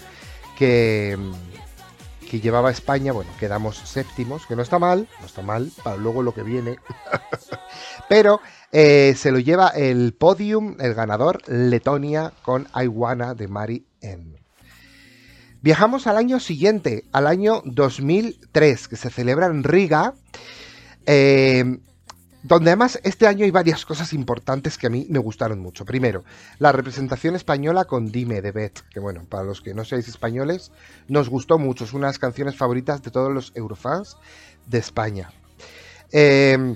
que, 0.58 1.18
que 2.30 2.40
llevaba 2.40 2.72
España, 2.72 3.12
bueno, 3.12 3.32
quedamos 3.40 3.78
séptimos, 3.78 4.46
que 4.46 4.56
no 4.56 4.62
está 4.62 4.80
mal, 4.80 5.08
no 5.20 5.26
está 5.26 5.42
mal, 5.42 5.72
para 5.84 5.98
luego 5.98 6.22
lo 6.22 6.34
que 6.34 6.44
viene. 6.44 6.78
Pero 8.10 8.42
eh, 8.72 9.14
se 9.18 9.32
lo 9.32 9.40
lleva 9.40 9.70
el 9.70 10.14
podium, 10.14 10.76
el 10.80 10.94
ganador, 10.94 11.42
Letonia, 11.48 12.34
con 12.44 12.68
I 12.76 12.88
Wanna 12.88 13.34
de 13.34 13.48
Mari 13.48 13.86
M. 14.02 14.36
Viajamos 15.62 16.08
al 16.08 16.18
año 16.18 16.40
siguiente, 16.40 17.06
al 17.12 17.28
año 17.28 17.62
2003, 17.66 18.88
que 18.88 18.96
se 18.96 19.10
celebra 19.10 19.48
en 19.48 19.64
Riga. 19.64 20.14
Eh, 21.06 21.80
donde 22.44 22.70
además 22.70 23.00
este 23.04 23.28
año 23.28 23.46
hay 23.46 23.52
varias 23.52 23.86
cosas 23.86 24.14
importantes 24.14 24.78
que 24.78 24.88
a 24.88 24.90
mí 24.90 25.08
me 25.10 25.20
gustaron 25.20 25.60
mucho. 25.60 25.86
Primero, 25.86 26.24
la 26.60 26.72
representación 26.72 27.36
española 27.36 27.86
con 27.86 28.12
Dime 28.12 28.42
de 28.42 28.52
Beth, 28.52 28.82
que 28.90 29.00
bueno, 29.00 29.24
para 29.28 29.44
los 29.44 29.62
que 29.62 29.74
no 29.74 29.84
seáis 29.84 30.08
españoles, 30.08 30.72
nos 31.08 31.30
gustó 31.30 31.58
mucho, 31.58 31.84
es 31.84 31.94
una 31.94 32.08
de 32.08 32.12
las 32.12 32.20
canciones 32.20 32.56
favoritas 32.56 33.02
de 33.02 33.12
todos 33.12 33.34
los 33.34 33.52
eurofans 33.56 34.18
de 34.68 34.78
España. 34.78 35.32
Em, 36.12 36.76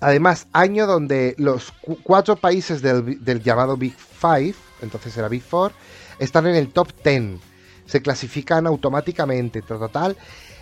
además, 0.00 0.48
año 0.52 0.86
donde 0.86 1.34
los 1.38 1.72
cuatro 2.02 2.36
países 2.36 2.82
del, 2.82 3.42
llamado 3.42 3.76
Big 3.76 3.96
Five, 3.96 4.54
entonces 4.82 5.16
era 5.16 5.28
Big 5.28 5.42
Four, 5.42 5.72
están 6.18 6.46
en 6.46 6.56
el 6.56 6.72
top 6.72 6.92
ten, 6.92 7.40
se 7.86 8.02
clasifican 8.02 8.66
automáticamente, 8.66 9.62
total. 9.62 10.16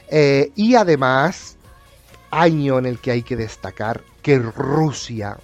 Eh, 0.08 0.52
y 0.54 0.74
además, 0.74 1.56
año 2.32 2.78
en 2.78 2.86
el 2.86 2.98
que 2.98 3.12
hay 3.12 3.22
que 3.22 3.36
destacar 3.36 4.02
que 4.22 4.38
Rusia 4.38 5.38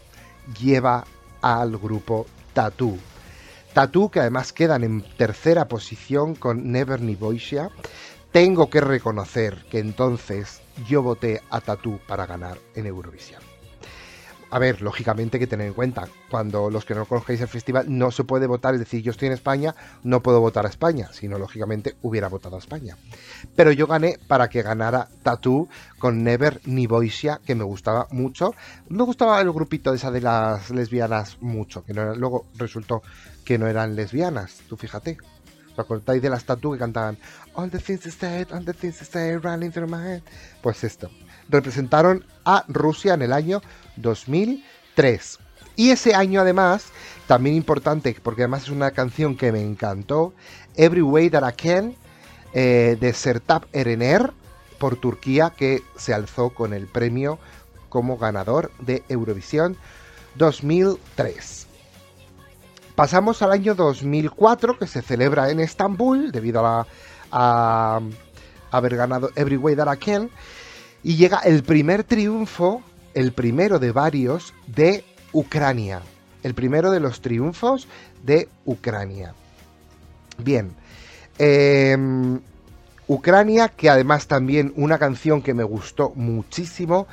lleva 0.60 1.04
al 1.42 1.76
grupo 1.76 2.26
Tatú. 2.54 2.98
Tatú 3.74 4.10
que 4.10 4.20
además 4.20 4.52
quedan 4.52 4.82
en 4.82 5.02
tercera 5.16 5.68
posición 5.68 6.34
con 6.34 6.72
Never 6.72 7.00
Ni 7.00 7.14
Boisia. 7.14 7.70
Tengo 8.32 8.70
que 8.70 8.80
reconocer 8.80 9.64
que 9.70 9.78
entonces 9.78 10.60
yo 10.88 11.02
voté 11.02 11.42
a 11.50 11.60
Tatú 11.60 12.00
para 12.08 12.26
ganar 12.26 12.58
en 12.74 12.86
Eurovisión 12.86 13.47
a 14.50 14.58
ver, 14.58 14.80
lógicamente 14.82 15.36
hay 15.36 15.40
que 15.40 15.46
tener 15.46 15.66
en 15.66 15.74
cuenta, 15.74 16.08
cuando 16.30 16.70
los 16.70 16.84
que 16.84 16.94
no 16.94 17.04
conozcáis 17.04 17.40
el 17.40 17.48
festival 17.48 17.86
no 17.88 18.10
se 18.10 18.24
puede 18.24 18.46
votar, 18.46 18.74
es 18.74 18.80
decir, 18.80 19.02
yo 19.02 19.10
estoy 19.10 19.26
en 19.26 19.34
España, 19.34 19.74
no 20.02 20.22
puedo 20.22 20.40
votar 20.40 20.64
a 20.64 20.70
España, 20.70 21.10
sino 21.12 21.38
lógicamente 21.38 21.96
hubiera 22.02 22.28
votado 22.28 22.56
a 22.56 22.58
España. 22.58 22.96
Pero 23.54 23.72
yo 23.72 23.86
gané 23.86 24.18
para 24.26 24.48
que 24.48 24.62
ganara 24.62 25.08
Tattoo 25.22 25.68
con 25.98 26.22
Never 26.24 26.60
ni 26.64 26.86
Boisia, 26.86 27.40
que 27.44 27.54
me 27.54 27.64
gustaba 27.64 28.06
mucho. 28.10 28.54
Me 28.88 29.02
gustaba 29.02 29.40
el 29.40 29.52
grupito 29.52 29.90
de 29.90 29.96
esa 29.96 30.10
de 30.10 30.20
las 30.20 30.70
lesbianas 30.70 31.38
mucho, 31.40 31.84
que 31.84 31.92
no 31.92 32.14
luego 32.14 32.46
resultó 32.56 33.02
que 33.44 33.58
no 33.58 33.66
eran 33.66 33.96
lesbianas, 33.96 34.62
tú 34.68 34.76
fíjate. 34.76 35.18
¿Os 35.78 35.84
acordáis 35.84 36.20
de 36.20 36.28
las 36.28 36.42
Tattoo 36.44 36.72
que 36.72 36.78
cantaban 36.78 37.16
All 37.54 37.70
the 37.70 37.78
things 37.78 38.02
said, 38.12 38.50
all 38.50 38.64
the 38.64 38.72
things 38.72 38.96
said 38.96 39.44
running 39.44 39.70
through 39.70 39.88
my 39.88 40.04
head? 40.04 40.22
Pues 40.60 40.82
esto. 40.82 41.08
Representaron 41.48 42.24
a 42.44 42.64
Rusia 42.66 43.14
en 43.14 43.22
el 43.22 43.32
año 43.32 43.62
2003. 43.94 45.38
Y 45.76 45.90
ese 45.90 46.16
año 46.16 46.40
además, 46.40 46.86
también 47.28 47.54
importante, 47.54 48.16
porque 48.20 48.42
además 48.42 48.64
es 48.64 48.70
una 48.70 48.90
canción 48.90 49.36
que 49.36 49.52
me 49.52 49.62
encantó, 49.62 50.34
Every 50.74 51.02
Way 51.02 51.30
That 51.30 51.48
I 51.48 51.52
Can, 51.52 51.94
eh, 52.54 52.96
de 53.00 53.12
Sertab 53.12 53.66
Erener, 53.72 54.32
por 54.80 54.96
Turquía, 54.96 55.52
que 55.56 55.84
se 55.96 56.12
alzó 56.12 56.50
con 56.50 56.74
el 56.74 56.88
premio 56.88 57.38
como 57.88 58.18
ganador 58.18 58.72
de 58.80 59.04
Eurovisión 59.08 59.76
2003. 60.34 61.67
Pasamos 62.98 63.42
al 63.42 63.52
año 63.52 63.76
2004, 63.76 64.76
que 64.76 64.88
se 64.88 65.02
celebra 65.02 65.50
en 65.50 65.60
Estambul, 65.60 66.32
debido 66.32 66.66
a, 66.66 66.84
a 67.30 68.00
haber 68.72 68.96
ganado 68.96 69.30
Every 69.36 69.56
Way 69.56 69.76
That 69.76 69.96
I 70.04 70.28
y 71.04 71.14
llega 71.14 71.38
el 71.38 71.62
primer 71.62 72.02
triunfo 72.02 72.82
el 73.14 73.30
primero 73.30 73.78
de 73.78 73.92
varios 73.92 74.52
de 74.66 75.04
Ucrania. 75.32 76.02
El 76.42 76.54
primero 76.54 76.90
de 76.90 76.98
los 76.98 77.20
triunfos 77.20 77.86
de 78.24 78.48
Ucrania. 78.64 79.32
Bien. 80.38 80.72
Em, 81.38 82.40
Ucrania, 83.06 83.68
que 83.68 83.90
además 83.90 84.26
también 84.26 84.72
una 84.74 84.98
canción 84.98 85.40
que 85.40 85.54
me 85.54 85.62
gustó 85.62 86.10
muchísimo, 86.16 87.06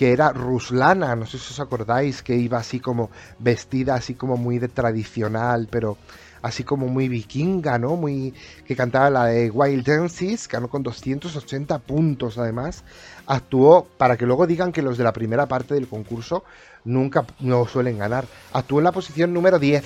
que 0.00 0.12
era 0.12 0.32
Ruslana, 0.32 1.14
no 1.14 1.26
sé 1.26 1.36
si 1.36 1.52
os 1.52 1.60
acordáis, 1.60 2.22
que 2.22 2.34
iba 2.34 2.56
así 2.56 2.80
como 2.80 3.10
vestida, 3.38 3.96
así 3.96 4.14
como 4.14 4.38
muy 4.38 4.58
de 4.58 4.68
tradicional, 4.68 5.68
pero 5.70 5.98
así 6.40 6.64
como 6.64 6.86
muy 6.88 7.06
vikinga, 7.06 7.78
¿no? 7.78 7.96
Muy 7.96 8.32
que 8.66 8.74
cantaba 8.74 9.10
la 9.10 9.26
de 9.26 9.50
Wild 9.50 9.86
Dances, 9.86 10.48
ganó 10.48 10.68
con 10.68 10.82
280 10.82 11.80
puntos 11.80 12.38
además. 12.38 12.82
Actuó 13.26 13.86
para 13.98 14.16
que 14.16 14.24
luego 14.24 14.46
digan 14.46 14.72
que 14.72 14.80
los 14.80 14.96
de 14.96 15.04
la 15.04 15.12
primera 15.12 15.44
parte 15.44 15.74
del 15.74 15.86
concurso 15.86 16.44
nunca 16.82 17.26
no 17.38 17.66
suelen 17.66 17.98
ganar. 17.98 18.24
Actuó 18.54 18.78
en 18.78 18.84
la 18.84 18.92
posición 18.92 19.34
número 19.34 19.58
10. 19.58 19.84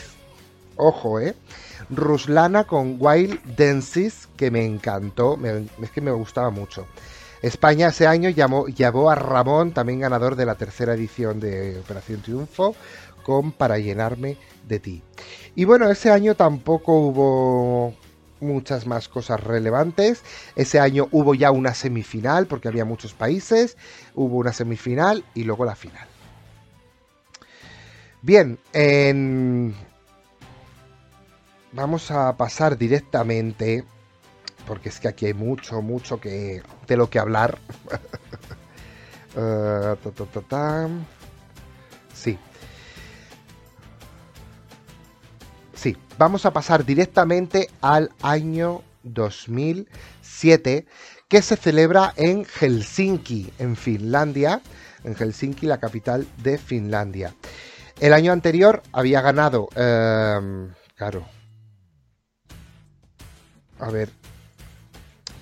Ojo, 0.77 1.19
¿eh? 1.19 1.35
Ruslana 1.91 2.69
con 2.69 2.99
Wild 3.01 3.57
Dances, 3.57 4.29
que 4.37 4.53
me 4.53 4.65
encantó, 4.65 5.37
es 5.83 5.91
que 5.91 6.01
me 6.01 6.13
gustaba 6.13 6.51
mucho. 6.51 6.87
España 7.47 7.89
ese 7.89 8.07
año 8.07 8.31
llamó, 8.31 8.69
llamó 8.69 9.11
a 9.11 9.15
Ramón, 9.17 9.73
también 9.73 10.01
ganador 10.01 10.35
de 10.35 10.47
la 10.47 10.55
tercera 10.55 10.95
edición 10.95 11.41
de 11.41 11.79
Operación 11.79 12.23
Triunfo, 12.23 12.75
con 13.23 13.53
Para 13.53 13.79
llenarme 13.79 14.39
de 14.67 14.81
ti. 14.81 15.03
Y 15.55 15.67
bueno, 15.67 15.91
ese 15.91 16.11
año 16.11 16.35
tampoco 16.37 16.95
hubo 16.99 17.95
muchas 18.41 18.87
más 18.87 19.09
cosas 19.09 19.45
relevantes. 19.45 20.23
Ese 20.57 20.81
año 20.81 21.09
hubo 21.11 21.35
ya 21.35 21.51
una 21.51 21.75
semifinal, 21.75 22.47
porque 22.47 22.69
había 22.69 22.87
muchos 22.87 23.13
países. 23.13 23.77
Hubo 24.15 24.37
una 24.37 24.55
semifinal 24.55 25.23
y 25.35 25.45
luego 25.45 25.67
la 25.67 25.77
final. 25.77 26.09
Bien, 28.23 28.59
vamos 31.73 32.11
a 32.11 32.35
pasar 32.39 32.79
directamente, 32.79 33.85
porque 34.67 34.89
es 34.89 35.01
que 35.01 35.09
aquí 35.09 35.27
hay 35.27 35.35
mucho, 35.35 35.83
mucho 35.83 36.21
que 36.21 36.63
de 36.87 36.97
lo 36.97 37.11
que 37.11 37.19
hablar. 37.19 37.59
uh, 39.37 39.97
sí, 42.15 42.39
Sí, 45.85 45.99
vamos 46.17 46.47
a 46.47 46.53
pasar 46.55 46.87
directamente 46.87 47.69
al 47.83 48.11
año 48.23 48.81
2007, 49.03 50.87
que 51.29 51.43
se 51.43 51.57
celebra 51.57 52.15
en 52.17 52.47
Helsinki, 52.47 53.53
en 53.59 53.77
Finlandia, 53.77 54.63
en 55.05 55.15
Helsinki, 55.15 55.67
la 55.67 55.81
capital 55.81 56.27
de 56.43 56.57
Finlandia. 56.57 57.35
El 58.01 58.15
año 58.15 58.33
anterior 58.33 58.83
había 58.93 59.21
ganado, 59.21 59.69
em, 59.77 60.73
claro, 60.97 61.27
a 63.79 63.91
ver, 63.91 64.09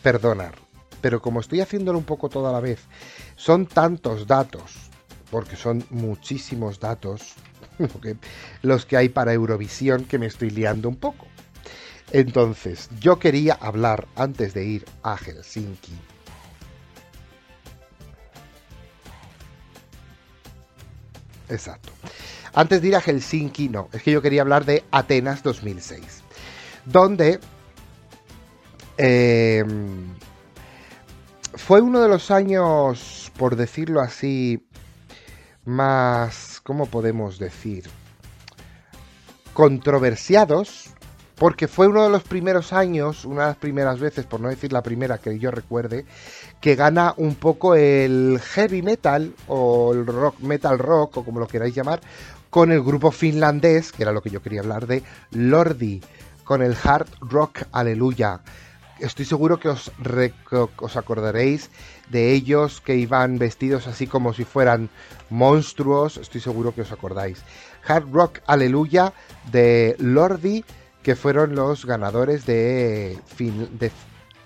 perdonar, 0.03 0.55
pero 1.01 1.21
como 1.21 1.41
estoy 1.41 1.61
haciéndolo 1.61 1.99
un 1.99 2.05
poco 2.05 2.29
toda 2.29 2.53
la 2.53 2.61
vez, 2.61 2.81
son 3.37 3.67
tantos 3.67 4.27
datos, 4.27 4.91
porque 5.31 5.57
son 5.57 5.85
muchísimos 5.91 6.81
datos, 6.81 7.35
los 8.63 8.87
que 8.87 8.97
hay 8.97 9.09
para 9.09 9.33
Eurovisión 9.33 10.05
que 10.05 10.19
me 10.19 10.27
estoy 10.27 10.51
liando 10.51 10.89
un 10.89 10.97
poco. 10.97 11.27
Entonces, 12.11 12.91
yo 13.01 13.19
quería 13.19 13.55
hablar 13.55 14.07
antes 14.17 14.53
de 14.53 14.65
ir 14.65 14.85
a 15.03 15.17
Helsinki. 15.17 15.95
Exacto. 21.49 21.91
Antes 22.55 22.83
de 22.83 22.89
ir 22.89 22.97
a 22.97 23.01
Helsinki, 23.01 23.71
no, 23.71 23.89
es 23.93 24.03
que 24.03 24.11
yo 24.11 24.21
quería 24.21 24.43
hablar 24.43 24.67
de 24.67 24.85
Atenas 24.91 25.43
2006, 25.43 26.23
donde 26.85 27.41
eh, 28.99 29.65
fue 31.55 31.81
uno 31.81 32.01
de 32.01 32.09
los 32.09 32.31
años, 32.31 33.31
por 33.37 33.57
decirlo 33.57 34.01
así, 34.01 34.67
más, 35.65 36.61
¿cómo 36.63 36.87
podemos 36.87 37.39
decir? 37.39 37.89
Controversiados, 39.55 40.91
porque 41.37 41.69
fue 41.69 41.89
uno 41.89 42.05
de 42.05 42.11
los 42.11 42.23
primeros 42.23 42.73
años, 42.73 43.25
una 43.25 43.43
de 43.43 43.49
las 43.49 43.57
primeras 43.57 44.01
veces, 44.01 44.27
por 44.27 44.41
no 44.41 44.49
decir 44.49 44.73
la 44.73 44.83
primera 44.83 45.19
que 45.19 45.39
yo 45.39 45.51
recuerde, 45.51 46.05
que 46.61 46.75
gana 46.75 47.15
un 47.17 47.35
poco 47.35 47.75
el 47.75 48.41
heavy 48.41 48.83
metal 48.83 49.35
o 49.47 49.93
el 49.93 50.07
rock 50.07 50.39
metal 50.41 50.79
rock 50.79 51.19
o 51.19 51.25
como 51.25 51.41
lo 51.41 51.47
queráis 51.47 51.75
llamar, 51.75 52.01
con 52.51 52.71
el 52.71 52.83
grupo 52.83 53.11
finlandés, 53.11 53.93
que 53.93 54.03
era 54.03 54.13
lo 54.13 54.23
que 54.23 54.31
yo 54.31 54.43
quería 54.43 54.61
hablar 54.61 54.87
de 54.87 55.03
Lordi, 55.31 56.01
con 56.45 56.63
el 56.63 56.77
hard 56.83 57.09
rock 57.21 57.63
Aleluya. 57.73 58.41
Estoy 59.03 59.25
seguro 59.25 59.59
que 59.59 59.69
os, 59.69 59.91
acordaréis 60.97 61.71
de 62.09 62.33
ellos 62.33 62.81
que 62.81 62.95
iban 62.95 63.37
vestidos 63.37 63.89
así 63.89 64.07
como 64.07 64.33
si 64.33 64.45
fueran 64.45 64.91
monstruos. 65.29 66.19
Estoy 66.19 66.41
seguro 66.41 66.73
que 66.73 66.83
os 66.83 66.93
acordáis. 66.93 67.43
Hard 67.85 68.13
Rock 68.13 68.39
Aleluya 68.47 69.13
de 69.51 69.97
Lordi, 69.99 70.65
que 71.03 71.17
fueron 71.17 71.57
los 71.57 71.85
ganadores 71.85 72.47
de, 72.47 73.19
de 73.39 73.91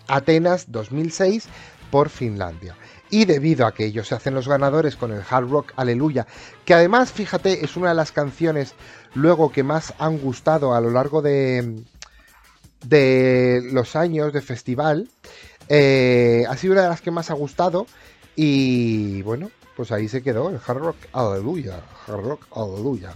Atenas 0.09 0.73
2006 0.73 1.49
por 1.91 2.09
Finlandia 2.09 2.77
y 3.11 3.27
debido 3.27 3.67
a 3.67 3.75
que 3.75 3.85
ellos 3.85 4.09
se 4.09 4.15
hacen 4.15 4.35
los 4.35 4.49
ganadores 4.49 4.97
con 4.97 5.13
el 5.13 5.23
hard 5.29 5.49
rock 5.49 5.73
Aleluya, 5.77 6.27
que 6.65 6.75
además, 6.75 7.13
fíjate, 7.13 7.65
es 7.65 7.77
una 7.77 7.91
de 7.91 7.95
las 7.95 8.11
canciones 8.11 8.75
luego 9.15 9.53
que 9.53 9.63
más 9.63 9.95
han 9.99 10.19
gustado 10.19 10.75
a 10.75 10.81
lo 10.81 10.91
largo 10.91 11.23
de, 11.23 11.85
de 12.85 13.68
los 13.73 13.97
años 13.97 14.33
de 14.33 14.40
festival, 14.40 15.09
eh, 15.68 16.45
ha 16.49 16.56
sido 16.56 16.75
una 16.75 16.83
de 16.83 16.88
las 16.88 17.00
que 17.00 17.11
más 17.11 17.30
ha 17.30 17.35
gustado 17.35 17.87
y 18.37 19.23
bueno, 19.23 19.50
pues 19.76 19.92
ahí 19.92 20.09
se 20.09 20.23
quedó 20.23 20.50
el 20.50 20.61
hard 20.64 20.78
rock 20.78 20.97
Aleluya, 21.12 21.80
hard 22.06 22.25
rock 22.25 22.47
Aleluya. 22.54 23.14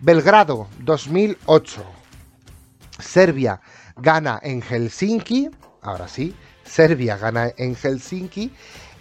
Belgrado 0.00 0.68
2008. 0.80 1.84
Serbia 2.98 3.60
gana 3.96 4.40
en 4.42 4.60
Helsinki, 4.60 5.50
ahora 5.82 6.08
sí, 6.08 6.34
Serbia 6.64 7.16
gana 7.16 7.52
en 7.56 7.74
Helsinki 7.74 8.52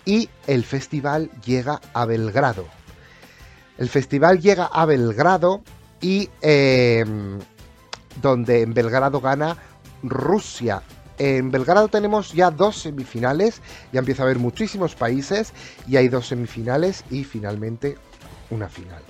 y 0.05 0.29
el 0.47 0.63
festival 0.63 1.29
llega 1.45 1.81
a 1.93 2.05
Belgrado. 2.05 2.65
El 3.77 3.89
festival 3.89 4.39
llega 4.39 4.65
a 4.65 4.85
Belgrado 4.85 5.61
y 6.01 6.29
em, 6.41 7.39
donde 8.21 8.61
en 8.61 8.73
Belgrado 8.73 9.21
gana 9.21 9.57
Rusia. 10.03 10.81
En 11.19 11.49
Belgrado 11.49 11.87
tenemos 11.87 12.33
ya 12.33 12.51
dos 12.51 12.77
semifinales, 12.77 13.61
ya 13.91 13.99
empieza 13.99 14.23
a 14.23 14.25
haber 14.25 14.37
muchísimos 14.37 14.95
países 14.95 15.51
y 15.87 15.97
hay 15.97 16.09
dos 16.09 16.27
semifinales 16.27 17.03
y 17.09 17.23
finalmente 17.23 17.97
una 18.51 18.69
final. 18.69 19.01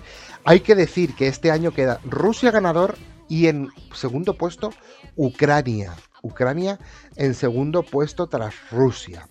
Hay 0.45 0.61
que 0.61 0.75
decir 0.75 1.13
que 1.15 1.27
este 1.27 1.51
año 1.51 1.71
queda 1.71 1.99
Rusia 2.05 2.51
ganador 2.51 2.97
y 3.27 3.47
en 3.47 3.69
segundo 3.93 4.37
puesto 4.37 4.71
Ucrania. 5.15 5.93
Ucrania 6.21 6.79
en 7.15 7.33
segundo 7.33 7.83
puesto 7.83 8.27
tras 8.27 8.53
Rusia. 8.71 9.27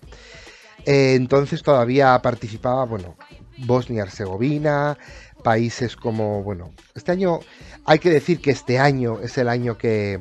Eh, 0.85 1.15
entonces 1.15 1.63
todavía 1.63 2.19
participaba, 2.21 2.85
bueno, 2.85 3.17
Bosnia-Herzegovina, 3.57 4.97
países 5.43 5.95
como, 5.95 6.43
bueno, 6.43 6.71
este 6.95 7.11
año, 7.11 7.39
hay 7.85 7.99
que 7.99 8.09
decir 8.09 8.39
que 8.41 8.51
este 8.51 8.79
año 8.79 9.19
es 9.21 9.37
el 9.37 9.49
año 9.49 9.77
que 9.77 10.19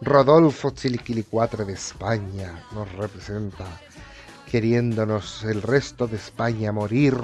Rodolfo 0.00 0.70
Chiliquilicuatre 0.72 1.64
de 1.64 1.72
España 1.72 2.62
nos 2.74 2.92
representa, 2.92 3.64
queriéndonos 4.50 5.42
el 5.44 5.62
resto 5.62 6.06
de 6.06 6.16
España 6.16 6.70
morir 6.70 7.14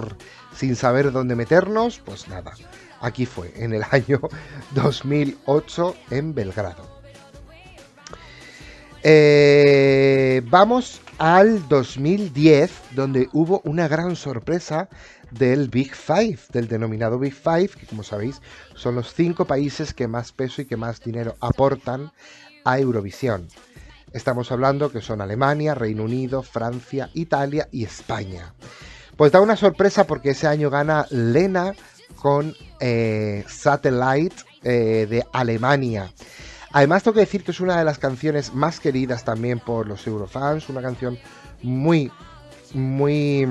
sin 0.56 0.74
saber 0.74 1.12
dónde 1.12 1.36
meternos, 1.36 1.98
pues 1.98 2.28
nada, 2.28 2.52
aquí 3.00 3.26
fue, 3.26 3.52
en 3.56 3.74
el 3.74 3.82
año 3.90 4.20
2008 4.74 5.96
en 6.10 6.34
Belgrado. 6.34 7.02
Eh, 9.04 10.40
vamos 10.46 11.02
al 11.18 11.68
2010, 11.68 12.70
donde 12.92 13.28
hubo 13.32 13.60
una 13.64 13.86
gran 13.86 14.16
sorpresa 14.16 14.88
del 15.30 15.68
Big 15.68 15.94
Five, 15.94 16.38
del 16.52 16.68
denominado 16.68 17.18
Big 17.18 17.34
Five, 17.34 17.68
que 17.68 17.86
como 17.86 18.02
sabéis 18.02 18.40
son 18.74 18.94
los 18.94 19.12
cinco 19.12 19.44
países 19.44 19.92
que 19.92 20.08
más 20.08 20.32
peso 20.32 20.62
y 20.62 20.66
que 20.66 20.76
más 20.76 21.00
dinero 21.00 21.34
aportan 21.40 22.12
a 22.64 22.78
Eurovisión. 22.78 23.48
Estamos 24.12 24.52
hablando 24.52 24.90
que 24.90 25.00
son 25.00 25.20
Alemania, 25.20 25.74
Reino 25.74 26.04
Unido, 26.04 26.42
Francia, 26.42 27.08
Italia 27.14 27.68
y 27.72 27.84
España. 27.84 28.52
Pues 29.16 29.32
da 29.32 29.40
una 29.40 29.56
sorpresa 29.56 30.06
porque 30.06 30.30
ese 30.30 30.46
año 30.46 30.70
gana 30.70 31.06
Lena 31.10 31.72
con 32.16 32.54
eh, 32.80 33.44
Satellite 33.48 34.36
eh, 34.62 35.06
de 35.08 35.24
Alemania. 35.32 36.12
Además, 36.72 37.02
tengo 37.02 37.14
que 37.14 37.20
decir 37.20 37.44
que 37.44 37.50
es 37.50 37.60
una 37.60 37.78
de 37.78 37.84
las 37.84 37.98
canciones 37.98 38.54
más 38.54 38.80
queridas 38.80 39.24
también 39.24 39.60
por 39.60 39.86
los 39.86 40.06
Eurofans, 40.06 40.68
una 40.68 40.80
canción 40.80 41.18
muy, 41.62 42.10
muy, 42.72 43.46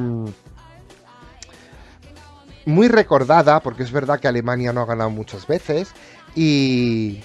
muy 2.66 2.88
recordada, 2.88 3.60
porque 3.62 3.84
es 3.84 3.92
verdad 3.92 4.20
que 4.20 4.28
Alemania 4.28 4.74
no 4.74 4.82
ha 4.82 4.86
ganado 4.86 5.12
muchas 5.12 5.46
veces. 5.46 5.90
Y, 6.36 7.22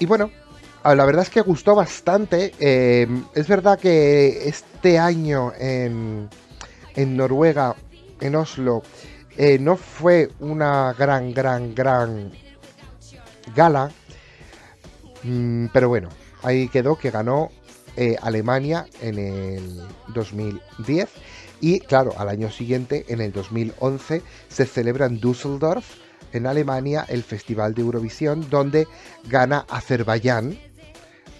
y 0.00 0.06
bueno, 0.06 0.30
la 0.82 1.04
verdad 1.04 1.22
es 1.22 1.30
que 1.30 1.42
gustó 1.42 1.74
bastante. 1.76 2.52
Eh, 2.58 3.06
es 3.34 3.46
verdad 3.46 3.78
que 3.78 4.48
este 4.48 4.98
año 4.98 5.52
en, 5.58 6.28
en 6.96 7.16
Noruega, 7.16 7.76
en 8.20 8.34
Oslo, 8.34 8.82
eh, 9.36 9.58
no 9.58 9.76
fue 9.76 10.30
una 10.40 10.92
gran, 10.94 11.32
gran, 11.32 11.74
gran 11.74 12.32
gala. 13.54 13.90
Mm, 15.22 15.66
pero 15.72 15.88
bueno, 15.88 16.08
ahí 16.42 16.68
quedó 16.68 16.96
que 16.96 17.10
ganó 17.10 17.50
eh, 17.96 18.16
Alemania 18.22 18.86
en 19.00 19.18
el 19.18 19.82
2010 20.08 21.08
y 21.60 21.80
claro, 21.80 22.14
al 22.16 22.28
año 22.28 22.50
siguiente, 22.50 23.04
en 23.08 23.20
el 23.20 23.32
2011, 23.32 24.22
se 24.48 24.66
celebra 24.66 25.06
en 25.06 25.20
Düsseldorf, 25.20 25.84
en 26.32 26.46
Alemania, 26.46 27.04
el 27.08 27.22
Festival 27.22 27.74
de 27.74 27.82
Eurovisión, 27.82 28.48
donde 28.50 28.86
gana 29.28 29.66
Azerbaiyán. 29.68 30.58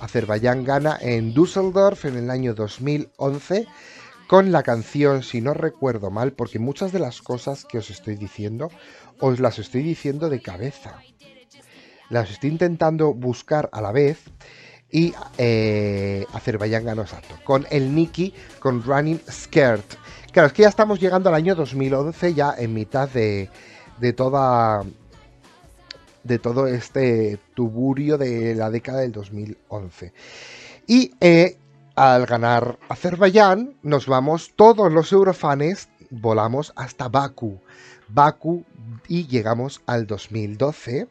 Azerbaiyán 0.00 0.64
gana 0.64 0.96
en 1.00 1.34
Düsseldorf 1.34 2.04
en 2.04 2.16
el 2.16 2.30
año 2.30 2.54
2011 2.54 3.66
con 4.26 4.52
la 4.52 4.62
canción, 4.62 5.22
si 5.22 5.40
no 5.40 5.54
recuerdo 5.54 6.10
mal, 6.10 6.32
porque 6.32 6.58
muchas 6.58 6.92
de 6.92 7.00
las 7.00 7.20
cosas 7.20 7.64
que 7.64 7.78
os 7.78 7.90
estoy 7.90 8.16
diciendo, 8.16 8.70
os 9.18 9.40
las 9.40 9.58
estoy 9.58 9.82
diciendo 9.82 10.28
de 10.28 10.40
cabeza 10.40 11.02
las 12.10 12.30
estoy 12.30 12.50
intentando 12.50 13.14
buscar 13.14 13.70
a 13.72 13.80
la 13.80 13.92
vez 13.92 14.18
y 14.90 15.14
eh, 15.38 16.26
Azerbaiyán 16.34 16.84
ganó 16.84 17.02
exacto. 17.02 17.36
Con 17.44 17.66
el 17.70 17.94
Nikki, 17.94 18.34
con 18.58 18.82
Running 18.82 19.20
Skirt. 19.30 19.94
Claro, 20.32 20.48
es 20.48 20.52
que 20.52 20.62
ya 20.62 20.68
estamos 20.68 21.00
llegando 21.00 21.28
al 21.28 21.36
año 21.36 21.54
2011, 21.54 22.34
ya 22.34 22.54
en 22.58 22.74
mitad 22.74 23.08
de, 23.08 23.48
de 24.00 24.12
toda 24.12 24.84
de 26.22 26.38
todo 26.38 26.66
este 26.66 27.38
tuburio 27.54 28.18
de 28.18 28.54
la 28.54 28.70
década 28.70 29.00
del 29.00 29.12
2011. 29.12 30.12
Y 30.86 31.12
eh, 31.20 31.56
al 31.94 32.26
ganar 32.26 32.78
Azerbaiyán, 32.88 33.74
nos 33.82 34.06
vamos, 34.06 34.52
todos 34.54 34.92
los 34.92 35.12
eurofanes, 35.12 35.88
volamos 36.10 36.72
hasta 36.76 37.08
Baku. 37.08 37.58
Baku 38.08 38.64
y 39.08 39.26
llegamos 39.28 39.80
al 39.86 40.06
2012 40.06 41.08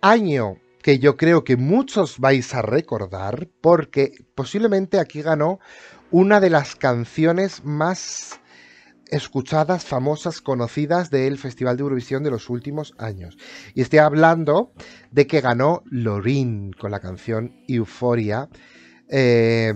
año 0.00 0.56
que 0.82 0.98
yo 0.98 1.16
creo 1.16 1.44
que 1.44 1.56
muchos 1.56 2.18
vais 2.18 2.54
a 2.54 2.62
recordar 2.62 3.48
porque 3.60 4.12
posiblemente 4.34 4.98
aquí 4.98 5.22
ganó 5.22 5.60
una 6.10 6.40
de 6.40 6.50
las 6.50 6.74
canciones 6.74 7.64
más 7.64 8.39
escuchadas, 9.10 9.84
famosas, 9.84 10.40
conocidas 10.40 11.10
del 11.10 11.38
Festival 11.38 11.76
de 11.76 11.82
Eurovisión 11.82 12.22
de 12.22 12.30
los 12.30 12.48
últimos 12.48 12.94
años. 12.98 13.36
Y 13.74 13.82
estoy 13.82 13.98
hablando 14.00 14.72
de 15.10 15.26
que 15.26 15.40
ganó 15.40 15.82
Lorin 15.86 16.72
con 16.72 16.90
la 16.90 17.00
canción 17.00 17.54
Euphoria. 17.68 18.48
Eh, 19.08 19.74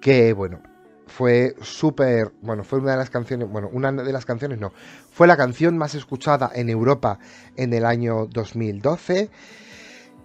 que 0.00 0.32
bueno, 0.32 0.60
fue 1.06 1.54
súper, 1.60 2.32
bueno, 2.42 2.64
fue 2.64 2.80
una 2.80 2.92
de 2.92 2.96
las 2.98 3.10
canciones, 3.10 3.48
bueno, 3.48 3.70
una 3.72 3.92
de 3.92 4.12
las 4.12 4.24
canciones 4.24 4.58
no, 4.58 4.72
fue 5.12 5.26
la 5.26 5.36
canción 5.36 5.78
más 5.78 5.94
escuchada 5.94 6.50
en 6.54 6.68
Europa 6.68 7.18
en 7.56 7.72
el 7.72 7.84
año 7.84 8.26
2012 8.26 9.30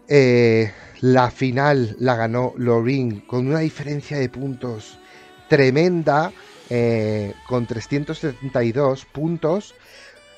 Eh, 0.10 0.72
la 1.02 1.30
final 1.30 1.98
la 2.00 2.16
ganó 2.16 2.54
Lorin 2.56 3.22
con 3.28 3.46
una 3.48 3.60
diferencia 3.60 4.18
de 4.18 4.30
puntos 4.30 4.98
tremenda, 5.50 6.32
eh, 6.70 7.34
con 7.48 7.66
372 7.66 9.06
puntos. 9.06 9.76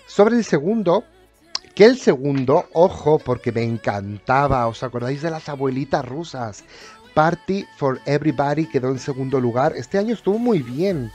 Sobre 0.07 0.37
el 0.37 0.43
segundo, 0.43 1.03
que 1.75 1.85
el 1.85 1.97
segundo, 1.97 2.67
ojo, 2.73 3.19
porque 3.19 3.51
me 3.51 3.63
encantaba, 3.63 4.67
¿os 4.67 4.83
acordáis 4.83 5.21
de 5.21 5.31
las 5.31 5.47
abuelitas 5.49 6.05
rusas? 6.05 6.63
Party 7.13 7.65
for 7.77 7.99
Everybody 8.05 8.65
quedó 8.65 8.89
en 8.89 8.99
segundo 8.99 9.39
lugar. 9.39 9.73
Este 9.75 9.97
año 9.97 10.13
estuvo 10.13 10.39
muy 10.39 10.59
bien. 10.59 11.11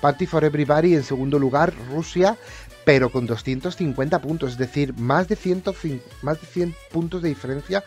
Party 0.00 0.26
for 0.26 0.44
Everybody 0.44 0.94
en 0.94 1.04
segundo 1.04 1.38
lugar, 1.38 1.72
Rusia, 1.90 2.36
pero 2.84 3.10
con 3.10 3.26
250 3.26 4.20
puntos, 4.20 4.52
es 4.52 4.58
decir, 4.58 4.94
más 4.94 5.28
de, 5.28 5.36
100, 5.36 5.62
más 6.22 6.40
de 6.40 6.46
100 6.46 6.74
puntos 6.92 7.22
de 7.22 7.28
diferencia 7.28 7.84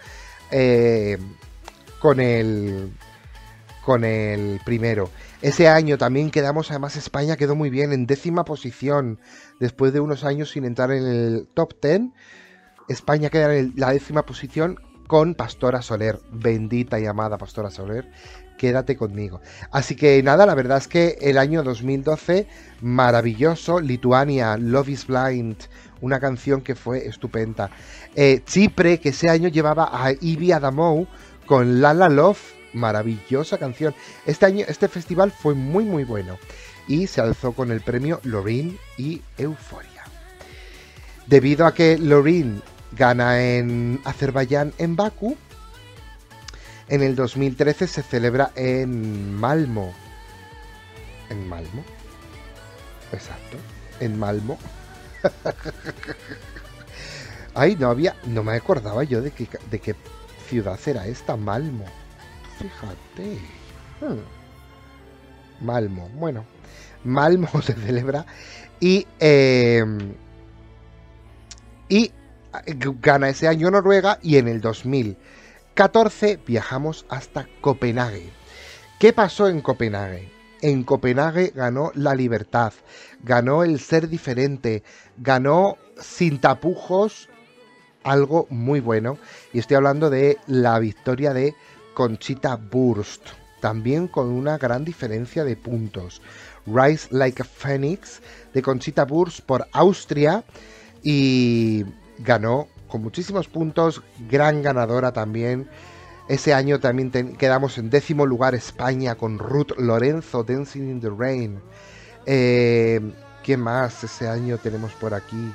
eh, 0.51 1.17
con, 1.99 2.19
el, 2.19 2.91
con 3.83 4.03
el 4.03 4.59
primero. 4.63 5.09
Ese 5.41 5.67
año 5.67 5.97
también 5.97 6.31
quedamos, 6.31 6.69
además 6.69 6.95
España 6.95 7.37
quedó 7.37 7.55
muy 7.55 7.69
bien 7.69 7.93
en 7.93 8.05
décima 8.05 8.45
posición, 8.45 9.19
después 9.59 9.93
de 9.93 9.99
unos 9.99 10.23
años 10.23 10.51
sin 10.51 10.65
entrar 10.65 10.91
en 10.91 11.05
el 11.05 11.47
top 11.53 11.73
10. 11.81 12.01
España 12.87 13.29
queda 13.29 13.55
en 13.55 13.73
la 13.75 13.91
décima 13.91 14.23
posición 14.25 14.79
con 15.07 15.35
Pastora 15.35 15.81
Soler, 15.81 16.19
bendita 16.31 16.99
y 16.99 17.05
amada 17.05 17.37
Pastora 17.37 17.69
Soler, 17.69 18.09
quédate 18.57 18.95
conmigo. 18.95 19.41
Así 19.71 19.95
que 19.95 20.21
nada, 20.23 20.45
la 20.45 20.55
verdad 20.55 20.77
es 20.77 20.87
que 20.87 21.17
el 21.19 21.37
año 21.37 21.63
2012, 21.63 22.47
maravilloso, 22.81 23.81
Lituania, 23.81 24.55
Love 24.57 24.89
is 24.89 25.07
Blind, 25.07 25.57
una 25.99 26.19
canción 26.19 26.61
que 26.61 26.75
fue 26.75 27.07
estupenda. 27.07 27.71
Eh, 28.15 28.41
Chipre, 28.45 28.99
que 28.99 29.09
ese 29.09 29.29
año 29.29 29.49
llevaba 29.49 29.89
a 29.91 30.11
Ivy 30.13 30.51
Adamou 30.51 31.07
con 31.45 31.81
La 31.81 31.93
La 31.93 32.07
Love, 32.07 32.60
maravillosa 32.73 33.57
canción. 33.57 33.93
Este 34.25 34.45
año, 34.45 34.65
este 34.67 34.87
festival 34.87 35.31
fue 35.31 35.53
muy 35.53 35.85
muy 35.85 36.03
bueno 36.03 36.37
y 36.87 37.07
se 37.07 37.21
alzó 37.21 37.53
con 37.53 37.71
el 37.71 37.81
premio 37.81 38.19
Lorin 38.23 38.77
y 38.97 39.21
Euforia. 39.37 40.03
Debido 41.27 41.65
a 41.65 41.73
que 41.73 41.97
Lorin 41.97 42.61
gana 42.91 43.41
en 43.41 44.01
Azerbaiyán 44.03 44.73
en 44.77 44.95
Baku, 44.95 45.37
en 46.89 47.03
el 47.03 47.15
2013 47.15 47.87
se 47.87 48.03
celebra 48.03 48.51
en 48.55 49.33
Malmo. 49.33 49.93
¿En 51.29 51.47
Malmo? 51.47 51.85
Exacto, 53.13 53.57
en 54.01 54.19
Malmo. 54.19 54.57
Ay, 57.53 57.75
no 57.77 57.89
había, 57.89 58.15
no 58.25 58.43
me 58.43 58.53
acordaba 58.53 59.03
yo 59.03 59.21
de, 59.21 59.31
de 59.69 59.79
qué 59.79 59.95
ciudad 60.49 60.79
era 60.85 61.07
esta, 61.07 61.37
Malmo. 61.37 61.85
Fíjate. 62.61 63.39
Hmm. 63.99 65.65
Malmo, 65.65 66.09
bueno. 66.15 66.45
Malmo 67.03 67.49
se 67.61 67.73
celebra 67.73 68.25
y 68.79 69.07
eh, 69.19 69.83
y 71.89 72.11
gana 73.01 73.29
ese 73.29 73.47
año 73.47 73.71
Noruega 73.71 74.19
y 74.21 74.37
en 74.37 74.47
el 74.47 74.61
2000 74.61 75.17
14 75.73 76.39
viajamos 76.45 77.05
hasta 77.09 77.47
Copenhague. 77.61 78.29
¿Qué 78.99 79.13
pasó 79.13 79.47
en 79.47 79.61
Copenhague? 79.61 80.29
En 80.61 80.83
Copenhague 80.83 81.53
ganó 81.55 81.91
la 81.95 82.13
libertad, 82.13 82.73
ganó 83.23 83.63
el 83.63 83.79
ser 83.79 84.09
diferente, 84.09 84.83
ganó 85.17 85.77
sin 85.99 86.39
tapujos 86.39 87.29
algo 88.03 88.47
muy 88.49 88.79
bueno. 88.79 89.17
Y 89.53 89.59
estoy 89.59 89.77
hablando 89.77 90.09
de 90.09 90.37
la 90.45 90.77
victoria 90.79 91.33
de 91.33 91.55
Conchita 91.93 92.55
Burst, 92.55 93.21
también 93.59 94.07
con 94.07 94.27
una 94.27 94.57
gran 94.57 94.85
diferencia 94.85 95.43
de 95.43 95.55
puntos. 95.55 96.21
Rise 96.65 97.07
Like 97.11 97.41
a 97.41 97.45
Phoenix 97.45 98.21
de 98.53 98.61
Conchita 98.61 99.05
Burst 99.05 99.41
por 99.41 99.67
Austria 99.71 100.43
y 101.03 101.85
ganó 102.19 102.67
con 102.87 103.01
muchísimos 103.01 103.47
puntos, 103.47 104.01
gran 104.29 104.61
ganadora 104.61 105.11
también. 105.11 105.67
Ese 106.27 106.53
año 106.53 106.79
también 106.79 107.11
quedamos 107.37 107.77
en 107.77 107.89
décimo 107.89 108.25
lugar 108.25 108.55
España 108.55 109.15
con 109.15 109.39
Ruth 109.39 109.71
Lorenzo, 109.77 110.43
Dancing 110.43 110.89
in 110.89 111.01
the 111.01 111.09
Rain. 111.09 111.59
Eh, 112.25 113.01
¿Qué 113.43 113.57
más 113.57 114.03
ese 114.03 114.27
año 114.27 114.57
tenemos 114.57 114.91
por 114.93 115.13
aquí? 115.13 115.51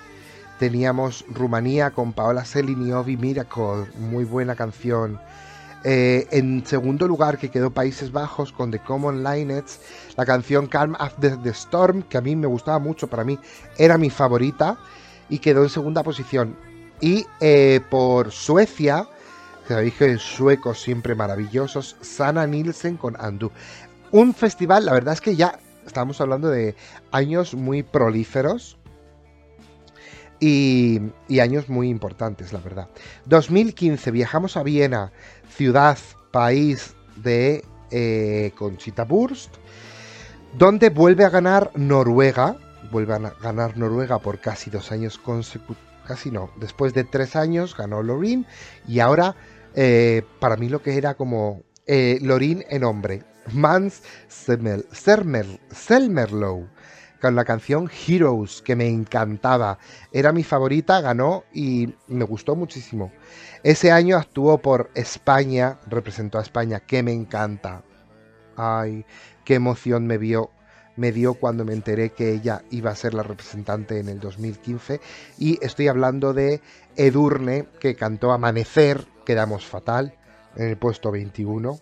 Teníamos 0.58 1.24
Rumanía 1.28 1.90
con 1.90 2.12
Paola 2.12 2.44
Seliniovi, 2.44 3.16
Miracle, 3.16 3.86
muy 3.98 4.24
buena 4.24 4.56
canción. 4.56 5.20
Eh, 5.84 6.26
en 6.30 6.66
segundo 6.66 7.06
lugar 7.06 7.38
que 7.38 7.50
quedó 7.50 7.70
Países 7.70 8.10
Bajos 8.10 8.52
con 8.52 8.70
The 8.70 8.80
Common 8.80 9.22
Linets, 9.22 9.80
la 10.16 10.26
canción 10.26 10.66
Calm 10.66 10.96
After 10.98 11.36
the 11.42 11.50
Storm, 11.50 12.02
que 12.02 12.18
a 12.18 12.20
mí 12.20 12.34
me 12.34 12.46
gustaba 12.46 12.78
mucho, 12.78 13.06
para 13.08 13.24
mí 13.24 13.38
era 13.78 13.96
mi 13.96 14.10
favorita, 14.10 14.78
y 15.28 15.38
quedó 15.38 15.62
en 15.62 15.70
segunda 15.70 16.02
posición. 16.02 16.56
Y 17.00 17.26
eh, 17.40 17.80
por 17.90 18.32
Suecia, 18.32 19.08
sabéis 19.68 19.94
que 19.94 20.18
suecos 20.18 20.80
siempre 20.80 21.14
maravillosos, 21.14 21.96
Sana 22.00 22.46
Nielsen 22.46 22.96
con 22.96 23.16
Andu. 23.20 23.50
Un 24.10 24.34
festival, 24.34 24.86
la 24.86 24.92
verdad 24.92 25.14
es 25.14 25.20
que 25.20 25.36
ya 25.36 25.58
estamos 25.86 26.20
hablando 26.20 26.48
de 26.48 26.74
años 27.12 27.54
muy 27.54 27.82
prolíferos. 27.82 28.76
Y, 30.38 31.00
años 31.40 31.68
muy 31.68 31.88
importantes, 31.88 32.52
la 32.52 32.60
verdad. 32.60 32.88
2015 33.26 34.10
viajamos 34.10 34.56
a 34.56 34.62
Viena, 34.62 35.12
ciudad, 35.48 35.98
país 36.30 36.94
de 37.16 37.64
eh, 37.90 38.52
Conchita 38.56 39.04
Burst, 39.04 39.54
donde 40.58 40.90
vuelve 40.90 41.24
a 41.24 41.30
ganar 41.30 41.70
Noruega, 41.74 42.56
vuelve 42.90 43.14
a 43.14 43.18
ganar 43.18 43.76
Noruega 43.76 44.18
por 44.18 44.40
casi 44.40 44.70
dos 44.70 44.92
años 44.92 45.18
consecutivos 45.18 45.86
casi 46.06 46.30
no. 46.30 46.50
Después 46.56 46.94
de 46.94 47.04
tres 47.04 47.36
años 47.36 47.76
ganó 47.76 48.02
Lorin 48.02 48.46
y 48.88 49.00
ahora 49.00 49.36
eh, 49.74 50.22
para 50.40 50.56
mí 50.56 50.70
lo 50.70 50.82
que 50.82 50.96
era 50.96 51.14
como 51.14 51.62
eh, 51.86 52.18
Lorin 52.22 52.64
en 52.70 52.84
hombre. 52.84 53.24
Mans 53.52 54.02
Selmerlow 55.70 56.68
con 57.20 57.34
la 57.34 57.44
canción 57.44 57.90
Heroes 58.06 58.62
que 58.62 58.76
me 58.76 58.88
encantaba. 58.88 59.78
Era 60.12 60.32
mi 60.32 60.44
favorita, 60.44 61.00
ganó 61.00 61.44
y 61.52 61.94
me 62.08 62.24
gustó 62.24 62.56
muchísimo. 62.56 63.12
Ese 63.62 63.90
año 63.90 64.16
actuó 64.16 64.58
por 64.58 64.90
España, 64.94 65.78
representó 65.86 66.38
a 66.38 66.42
España, 66.42 66.80
que 66.80 67.02
me 67.02 67.12
encanta. 67.12 67.82
Ay, 68.56 69.04
qué 69.44 69.54
emoción 69.54 70.06
me 70.06 70.18
vio 70.18 70.50
me 70.96 71.12
dio 71.12 71.34
cuando 71.34 71.64
me 71.64 71.74
enteré 71.74 72.10
que 72.10 72.32
ella 72.32 72.62
iba 72.70 72.90
a 72.90 72.96
ser 72.96 73.14
la 73.14 73.22
representante 73.22 74.00
en 74.00 74.08
el 74.08 74.18
2015 74.18 75.00
y 75.38 75.64
estoy 75.64 75.88
hablando 75.88 76.32
de 76.32 76.60
Edurne 76.96 77.68
que 77.78 77.94
cantó 77.94 78.32
Amanecer, 78.32 79.06
quedamos 79.24 79.66
fatal 79.66 80.14
en 80.56 80.68
el 80.68 80.76
puesto 80.76 81.10
21. 81.10 81.78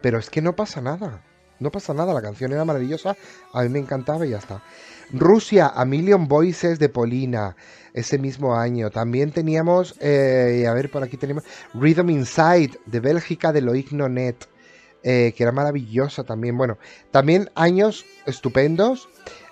Pero 0.00 0.18
es 0.18 0.30
que 0.30 0.42
no 0.42 0.56
pasa 0.56 0.80
nada, 0.80 1.22
no 1.60 1.70
pasa 1.70 1.94
nada, 1.94 2.12
la 2.14 2.22
canción 2.22 2.52
era 2.52 2.64
maravillosa, 2.64 3.16
a 3.52 3.62
mí 3.62 3.68
me 3.68 3.78
encantaba 3.78 4.26
y 4.26 4.30
ya 4.30 4.38
está. 4.38 4.62
Rusia, 5.12 5.68
A 5.68 5.84
Million 5.84 6.28
Voices 6.28 6.78
de 6.78 6.88
Polina, 6.88 7.56
ese 7.92 8.18
mismo 8.18 8.56
año. 8.56 8.90
También 8.90 9.30
teníamos, 9.30 9.94
eh, 10.00 10.66
a 10.68 10.74
ver, 10.74 10.90
por 10.90 11.02
aquí 11.02 11.16
tenemos 11.16 11.44
Rhythm 11.74 12.10
Inside 12.10 12.78
de 12.86 13.00
Bélgica 13.00 13.52
de 13.52 13.60
Loigno 13.60 14.08
Net. 14.08 14.36
Eh, 15.06 15.34
que 15.36 15.42
era 15.42 15.52
maravillosa 15.52 16.24
también. 16.24 16.56
Bueno, 16.56 16.78
también 17.10 17.50
años 17.54 18.06
estupendos. 18.24 19.06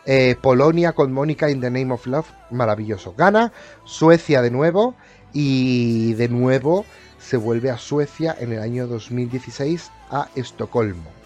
Eh, 0.06 0.34
Polonia 0.40 0.94
con 0.94 1.12
Mónica 1.12 1.50
in 1.50 1.60
the 1.60 1.70
Name 1.70 1.92
of 1.92 2.06
Love, 2.06 2.26
maravilloso. 2.50 3.14
Gana 3.16 3.52
Suecia 3.84 4.40
de 4.40 4.50
nuevo 4.50 4.96
y 5.34 6.14
de 6.14 6.28
nuevo 6.28 6.86
se 7.20 7.36
vuelve 7.36 7.70
a 7.70 7.78
Suecia 7.78 8.34
en 8.38 8.52
el 8.52 8.60
año 8.60 8.86
2016 8.86 9.90
a 10.10 10.28
Estocolmo. 10.34 11.21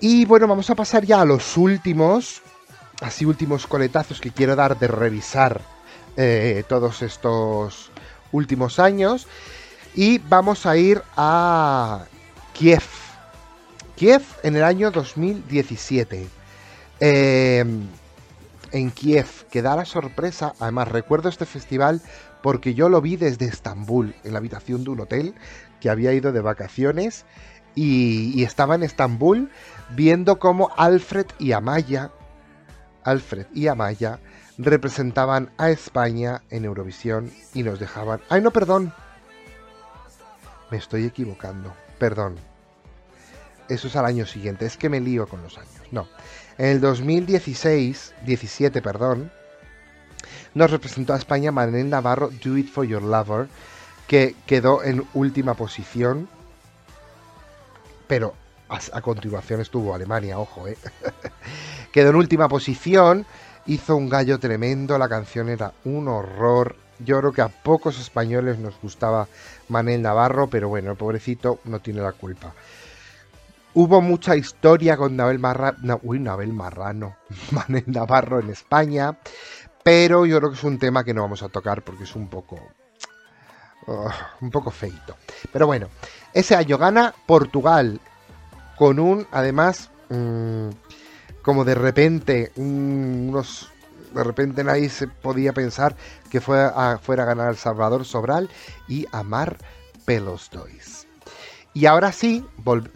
Y 0.00 0.24
bueno, 0.24 0.48
vamos 0.48 0.70
a 0.70 0.74
pasar 0.74 1.04
ya 1.04 1.20
a 1.20 1.24
los 1.26 1.58
últimos, 1.58 2.40
así 3.02 3.26
últimos 3.26 3.66
coletazos 3.66 4.18
que 4.18 4.30
quiero 4.30 4.56
dar 4.56 4.78
de 4.78 4.88
revisar 4.88 5.60
eh, 6.16 6.64
todos 6.68 7.02
estos 7.02 7.90
últimos 8.32 8.78
años. 8.78 9.26
Y 9.94 10.16
vamos 10.16 10.64
a 10.64 10.78
ir 10.78 11.02
a 11.18 12.06
Kiev. 12.54 12.82
Kiev 13.94 14.22
en 14.42 14.56
el 14.56 14.64
año 14.64 14.90
2017. 14.90 16.26
Eh, 17.00 17.64
en 18.72 18.90
Kiev, 18.92 19.26
que 19.50 19.60
da 19.60 19.76
la 19.76 19.84
sorpresa, 19.84 20.54
además 20.60 20.88
recuerdo 20.88 21.28
este 21.28 21.44
festival 21.44 22.00
porque 22.42 22.72
yo 22.72 22.88
lo 22.88 23.02
vi 23.02 23.16
desde 23.16 23.46
Estambul, 23.46 24.14
en 24.24 24.32
la 24.32 24.38
habitación 24.38 24.82
de 24.82 24.90
un 24.90 25.00
hotel, 25.00 25.34
que 25.80 25.90
había 25.90 26.14
ido 26.14 26.32
de 26.32 26.40
vacaciones 26.40 27.26
y, 27.74 28.42
estaba 28.42 28.74
en 28.74 28.82
Estambul 28.82 29.50
viendo 29.90 30.38
cómo 30.38 30.70
Alfred 30.76 31.26
y 31.38 31.52
Amaya, 31.52 32.10
Alfred 33.04 33.46
y 33.54 33.68
Amaya 33.68 34.18
representaban 34.58 35.50
a 35.58 35.70
España 35.70 36.42
en 36.50 36.64
Eurovisión 36.64 37.30
y 37.54 37.62
nos 37.62 37.80
dejaban... 37.80 38.20
¡Ay, 38.28 38.42
no, 38.42 38.50
perdón! 38.50 38.92
me 40.70 40.78
estoy 40.78 41.04
equivocando. 41.04 41.74
Perdón. 41.98 42.36
Eso 43.68 43.88
es 43.88 43.96
al 43.96 44.06
año 44.06 44.26
siguiente. 44.26 44.66
Es 44.66 44.76
que 44.76 44.88
me 44.88 45.00
lío 45.00 45.28
con 45.28 45.42
los 45.42 45.58
años. 45.58 45.70
No. 45.90 46.08
En 46.58 46.66
el 46.66 46.80
2016, 46.80 48.14
17, 48.24 48.82
perdón, 48.82 49.30
nos 50.54 50.70
representó 50.70 51.14
a 51.14 51.18
España 51.18 51.52
Manel 51.52 51.88
Navarro 51.88 52.30
Do 52.44 52.56
It 52.56 52.68
For 52.68 52.84
Your 52.84 53.02
Lover, 53.02 53.48
que 54.06 54.34
quedó 54.46 54.82
en 54.82 55.06
última 55.14 55.54
posición. 55.54 56.28
Pero 58.10 58.34
a, 58.68 59.00
continuación 59.02 59.60
estuvo 59.60 59.94
Alemania, 59.94 60.36
ojo, 60.36 60.66
¿eh? 60.66 60.76
quedó 61.92 62.10
en 62.10 62.16
última 62.16 62.48
posición. 62.48 63.24
Hizo 63.66 63.94
un 63.94 64.08
gallo 64.08 64.40
tremendo. 64.40 64.98
La 64.98 65.08
canción 65.08 65.48
era 65.48 65.72
un 65.84 66.08
horror. 66.08 66.74
Yo 66.98 67.20
creo 67.20 67.32
que 67.32 67.42
a 67.42 67.48
pocos 67.48 68.00
españoles 68.00 68.58
nos 68.58 68.74
gustaba 68.80 69.28
Manel 69.68 70.02
Navarro, 70.02 70.48
pero 70.48 70.68
bueno, 70.68 70.90
el 70.90 70.96
pobrecito 70.96 71.60
no 71.66 71.78
tiene 71.78 72.00
la 72.02 72.10
culpa. 72.10 72.52
Hubo 73.74 74.00
mucha 74.00 74.34
historia 74.34 74.96
con 74.96 75.14
Nabel 75.14 75.38
Marrano, 75.38 76.00
uy, 76.02 76.18
Nabel 76.18 76.52
Marrano, 76.52 77.14
Manel 77.52 77.84
Navarro 77.86 78.40
en 78.40 78.50
España, 78.50 79.16
pero 79.84 80.26
yo 80.26 80.38
creo 80.38 80.50
que 80.50 80.56
es 80.56 80.64
un 80.64 80.80
tema 80.80 81.04
que 81.04 81.14
no 81.14 81.22
vamos 81.22 81.44
a 81.44 81.48
tocar 81.48 81.82
porque 81.82 82.02
es 82.02 82.16
un 82.16 82.26
poco, 82.26 82.58
uh, 83.86 84.08
un 84.40 84.50
poco 84.50 84.72
feito. 84.72 85.16
Pero 85.52 85.68
bueno, 85.68 85.86
ese 86.34 86.54
año 86.54 86.78
gana 86.78 87.14
Portugal 87.26 88.00
con 88.76 88.98
un, 88.98 89.26
además, 89.30 89.90
mm, 90.08 90.68
como 91.42 91.64
de 91.64 91.74
repente, 91.74 92.52
unos 92.56 93.70
de 94.14 94.24
repente 94.24 94.64
nadie 94.64 94.88
se 94.88 95.06
podía 95.06 95.52
pensar 95.52 95.94
que 96.30 96.40
fuera 96.40 96.68
a, 96.68 96.98
fuera 96.98 97.22
a 97.22 97.26
ganar 97.26 97.56
Salvador 97.56 98.04
Sobral 98.04 98.48
y 98.88 99.06
Amar 99.12 99.58
Pelos 100.04 100.50
Dois. 100.50 101.06
Y 101.72 101.86
ahora 101.86 102.10
sí, 102.10 102.44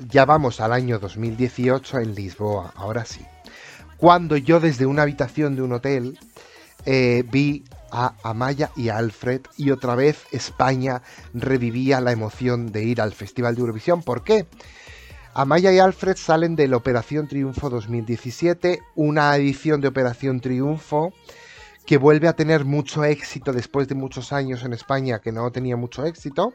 ya 0.09 0.25
vamos 0.25 0.61
al 0.61 0.73
año 0.73 0.99
2018 0.99 2.01
en 2.01 2.15
Lisboa, 2.15 2.73
ahora 2.75 3.05
sí. 3.05 3.25
Cuando 3.97 4.37
yo 4.37 4.59
desde 4.59 4.87
una 4.87 5.03
habitación 5.03 5.55
de 5.55 5.63
un 5.63 5.73
hotel 5.73 6.19
eh, 6.85 7.25
vi 7.31 7.65
a 7.95 8.15
Amaya 8.25 8.71
y 8.77 8.89
Alfred 8.89 9.43
y 9.57 9.71
otra 9.71 9.95
vez 9.95 10.27
España 10.33 11.03
revivía 11.33 12.01
la 12.01 12.13
emoción 12.13 12.73
de 12.73 12.83
ir 12.83 13.01
al 13.01 13.13
Festival 13.13 13.55
de 13.55 13.61
Eurovisión. 13.61 14.03
¿Por 14.03 14.25
qué? 14.25 14.47
Amaya 15.33 15.73
y 15.73 15.79
Alfred 15.79 16.17
salen 16.17 16.57
de 16.57 16.69
la 16.69 16.77
Operación 16.77 17.29
Triunfo 17.29 17.71
2017, 17.71 18.81
una 18.97 19.35
edición 19.37 19.81
de 19.81 19.89
Operación 19.89 20.41
Triunfo 20.41 21.13
que 21.87 21.99
vuelve 21.99 22.29
a 22.29 22.35
tener 22.35 22.65
mucho 22.65 23.05
éxito 23.05 23.53
después 23.53 23.89
de 23.89 23.95
muchos 23.95 24.33
años 24.33 24.65
en 24.65 24.73
España 24.73 25.21
que 25.21 25.33
no 25.33 25.51
tenía 25.51 25.77
mucho 25.77 26.05
éxito. 26.05 26.55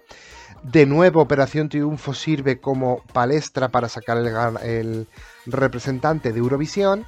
De 0.63 0.85
nuevo, 0.85 1.21
Operación 1.21 1.69
Triunfo 1.69 2.13
sirve 2.13 2.59
como 2.59 3.03
palestra 3.13 3.69
para 3.69 3.89
sacar 3.89 4.17
el, 4.63 5.07
representante 5.45 6.31
de 6.33 6.39
Eurovisión 6.39 7.05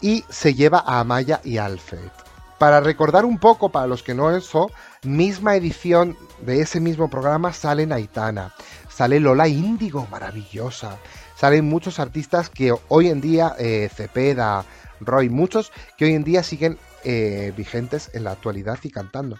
y 0.00 0.24
se 0.28 0.54
lleva 0.54 0.78
a 0.78 1.00
Amaya 1.00 1.40
y 1.44 1.58
Alfred. 1.58 2.21
Para 2.62 2.78
recordar 2.78 3.24
un 3.24 3.38
poco, 3.38 3.70
para 3.70 3.88
los 3.88 4.04
que 4.04 4.14
no 4.14 4.30
eso, 4.30 4.70
misma 5.02 5.56
edición 5.56 6.16
de 6.42 6.60
ese 6.60 6.78
mismo 6.78 7.10
programa 7.10 7.52
sale 7.52 7.92
Aitana 7.92 8.54
sale 8.88 9.18
Lola 9.18 9.48
Índigo, 9.48 10.06
maravillosa. 10.12 10.96
Salen 11.36 11.64
muchos 11.64 11.98
artistas 11.98 12.48
que 12.48 12.72
hoy 12.86 13.08
en 13.08 13.20
día, 13.20 13.56
eh, 13.58 13.90
Cepeda, 13.92 14.64
Roy, 15.00 15.28
muchos 15.28 15.72
que 15.98 16.04
hoy 16.04 16.12
en 16.14 16.22
día 16.22 16.44
siguen 16.44 16.78
eh, 17.02 17.52
vigentes 17.56 18.10
en 18.14 18.22
la 18.22 18.30
actualidad 18.30 18.78
y 18.84 18.90
cantando. 18.90 19.38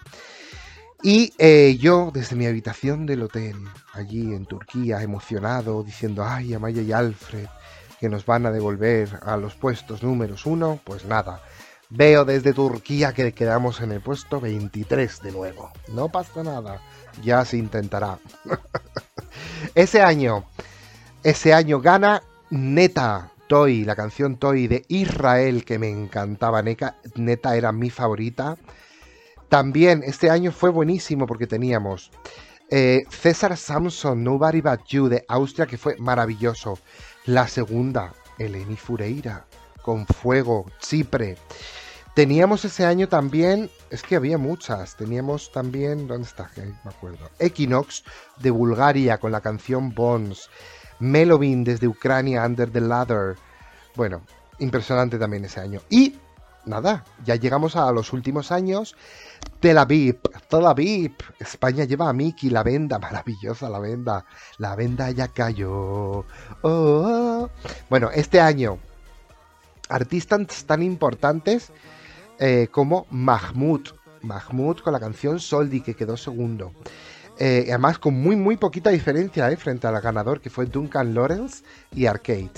Y 1.01 1.33
eh, 1.37 1.77
yo 1.79 2.11
desde 2.13 2.35
mi 2.35 2.45
habitación 2.45 3.05
del 3.05 3.23
hotel, 3.23 3.55
allí 3.93 4.33
en 4.33 4.45
Turquía, 4.45 5.01
emocionado, 5.01 5.81
diciendo, 5.81 6.25
ay, 6.27 6.55
Amaya 6.55 6.81
y 6.81 6.91
Alfred, 6.91 7.47
que 8.01 8.09
nos 8.09 8.25
van 8.25 8.45
a 8.47 8.51
devolver 8.51 9.17
a 9.25 9.37
los 9.37 9.55
puestos 9.55 10.03
números 10.03 10.45
uno, 10.45 10.81
pues 10.83 11.05
nada. 11.05 11.41
Veo 11.95 12.25
desde 12.25 12.53
Turquía 12.53 13.13
que 13.13 13.33
quedamos 13.33 13.79
en 13.79 13.91
el 13.91 14.01
puesto 14.01 14.41
23 14.41 15.21
de 15.21 15.31
nuevo. 15.31 15.71
No 15.89 16.09
pasa 16.09 16.41
nada, 16.41 16.81
ya 17.23 17.45
se 17.45 17.57
intentará. 17.57 18.17
Ese 19.75 20.01
año, 20.01 20.43
ese 21.23 21.53
año 21.53 21.79
gana 21.81 22.23
Neta 22.49 23.31
Toy, 23.47 23.85
la 23.85 23.95
canción 23.95 24.37
Toy 24.37 24.67
de 24.67 24.85
Israel 24.87 25.65
que 25.65 25.77
me 25.77 25.89
encantaba. 25.89 26.63
Neta 26.63 27.55
era 27.55 27.71
mi 27.71 27.91
favorita. 27.91 28.57
También 29.49 30.01
este 30.03 30.31
año 30.31 30.51
fue 30.51 30.71
buenísimo 30.71 31.27
porque 31.27 31.45
teníamos 31.45 32.09
eh, 32.71 33.05
César 33.09 33.55
Samson, 33.55 34.23
Nobody 34.23 34.61
But 34.61 34.85
You 34.87 35.09
de 35.09 35.25
Austria, 35.27 35.67
que 35.67 35.77
fue 35.77 35.95
maravilloso. 35.97 36.79
La 37.25 37.47
segunda, 37.47 38.13
Eleni 38.39 38.77
Fureira, 38.77 39.45
con 39.83 40.07
Fuego, 40.07 40.65
Chipre. 40.79 41.37
Teníamos 42.13 42.63
ese 42.63 42.85
año 42.85 43.09
también, 43.09 43.71
es 43.89 44.03
que 44.03 44.15
había 44.15 44.37
muchas, 44.37 44.95
teníamos 44.95 45.51
también, 45.51 46.07
¿dónde 46.07 46.27
está? 46.27 46.47
me 46.55 46.91
acuerdo. 46.91 47.27
Equinox 47.39 48.03
de 48.37 48.51
Bulgaria 48.51 49.17
con 49.17 49.31
la 49.31 49.41
canción 49.41 49.95
Bones. 49.95 50.47
Melovin 50.99 51.63
desde 51.63 51.87
Ucrania, 51.87 52.45
Under 52.45 52.69
the 52.69 52.81
Ladder. 52.81 53.35
Bueno, 53.95 54.21
impresionante 54.59 55.17
también 55.17 55.45
ese 55.45 55.59
año. 55.59 55.81
Y 55.89 56.15
nada, 56.65 57.03
ya 57.25 57.35
llegamos 57.35 57.75
a 57.75 57.91
los 57.91 58.13
últimos 58.13 58.51
años. 58.51 58.95
Tel 59.59 59.79
Aviv, 59.79 60.19
Tel 60.49 60.67
Aviv. 60.67 61.15
España 61.39 61.83
lleva 61.85 62.09
a 62.09 62.13
Miki, 62.13 62.51
la 62.51 62.61
venda, 62.61 62.99
maravillosa 62.99 63.69
la 63.69 63.79
venda. 63.79 64.23
La 64.59 64.75
venda 64.75 65.09
ya 65.09 65.29
cayó. 65.29 65.71
Oh, 65.71 66.25
oh. 66.61 67.49
Bueno, 67.89 68.11
este 68.13 68.39
año, 68.39 68.77
artistas 69.89 70.63
tan 70.65 70.83
importantes 70.83 71.71
eh, 72.45 72.67
como 72.69 73.07
Mahmoud. 73.09 73.87
Mahmoud 74.21 74.79
con 74.79 74.91
la 74.91 74.99
canción 74.99 75.39
Soldi, 75.39 75.79
que 75.79 75.93
quedó 75.93 76.17
segundo. 76.17 76.73
Eh, 77.39 77.67
además, 77.69 77.97
con 77.97 78.15
muy, 78.15 78.35
muy 78.35 78.57
poquita 78.57 78.89
diferencia 78.89 79.49
eh, 79.49 79.55
frente 79.55 79.87
al 79.87 80.01
ganador, 80.01 80.41
que 80.41 80.49
fue 80.49 80.65
Duncan 80.65 81.13
Lawrence 81.13 81.63
y 81.93 82.05
Arcade. 82.05 82.51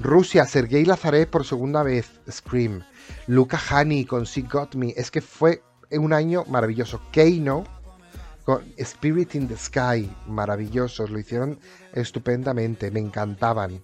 Rusia, 0.00 0.44
Sergei 0.44 0.84
Lazarev 0.84 1.28
por 1.28 1.44
segunda 1.44 1.82
vez, 1.82 2.20
Scream. 2.30 2.84
Luca 3.26 3.58
Hani 3.70 4.04
con 4.04 4.22
She 4.22 4.42
Got 4.42 4.76
Me. 4.76 4.94
Es 4.96 5.10
que 5.10 5.20
fue 5.20 5.64
un 5.90 6.12
año 6.12 6.44
maravilloso. 6.46 7.00
Keino 7.10 7.64
con 8.44 8.62
Spirit 8.76 9.34
in 9.34 9.48
the 9.48 9.56
Sky, 9.56 10.08
maravillosos. 10.28 11.10
Lo 11.10 11.18
hicieron 11.18 11.58
estupendamente, 11.92 12.92
me 12.92 13.00
encantaban. 13.00 13.82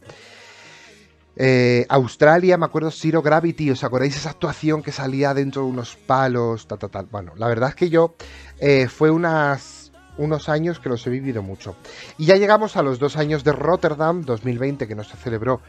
Eh, 1.36 1.84
Australia, 1.88 2.56
me 2.56 2.66
acuerdo 2.66 2.90
Zero 2.90 3.20
Gravity, 3.20 3.70
¿os 3.70 3.82
acordáis 3.82 4.16
esa 4.16 4.30
actuación 4.30 4.82
que 4.82 4.92
salía 4.92 5.34
dentro 5.34 5.62
de 5.62 5.68
unos 5.68 5.96
palos? 5.96 6.66
Bueno, 7.10 7.32
la 7.36 7.48
verdad 7.48 7.70
es 7.70 7.74
que 7.74 7.90
yo 7.90 8.14
eh, 8.60 8.86
fue 8.88 9.10
unas, 9.10 9.92
unos 10.16 10.48
años 10.48 10.78
que 10.78 10.88
los 10.88 11.04
he 11.06 11.10
vivido 11.10 11.42
mucho. 11.42 11.74
Y 12.18 12.26
ya 12.26 12.36
llegamos 12.36 12.76
a 12.76 12.82
los 12.82 12.98
dos 12.98 13.16
años 13.16 13.42
de 13.42 13.52
Rotterdam 13.52 14.22
2020 14.22 14.86
que 14.86 14.94
no 14.94 15.02
se 15.02 15.16
celebró, 15.16 15.60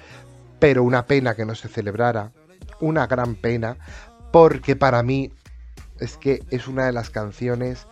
pero 0.60 0.84
una 0.84 1.06
pena 1.08 1.36
que 1.36 1.45
no 1.45 1.56
se 1.56 1.67
celebrara, 1.67 2.32
una 2.80 3.08
gran 3.08 3.36
pena, 3.36 3.78
porque 4.32 4.75
para 4.75 5.01
mí 5.01 5.32
es 5.99 6.17
que 6.17 6.43
es 6.51 6.67
una 6.67 6.86
de 6.86 6.91
las 6.91 7.10
canciones 7.10 7.88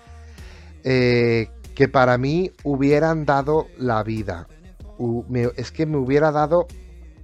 eh, 0.84 1.50
que 1.74 1.88
para 1.88 2.18
mí 2.18 2.52
hubieran 2.64 3.26
dado 3.26 3.68
la 3.78 4.04
vida. 4.04 4.48
es 5.56 5.72
que 5.72 5.86
me 5.88 5.98
hubiera 5.98 6.32
dado 6.32 6.68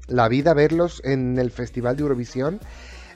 la 0.10 0.28
vida 0.28 0.54
verlos 0.54 1.02
en 1.06 1.38
el 1.38 1.52
Festival 1.52 1.95
de 1.95 2.04
Eurovisión 2.04 2.60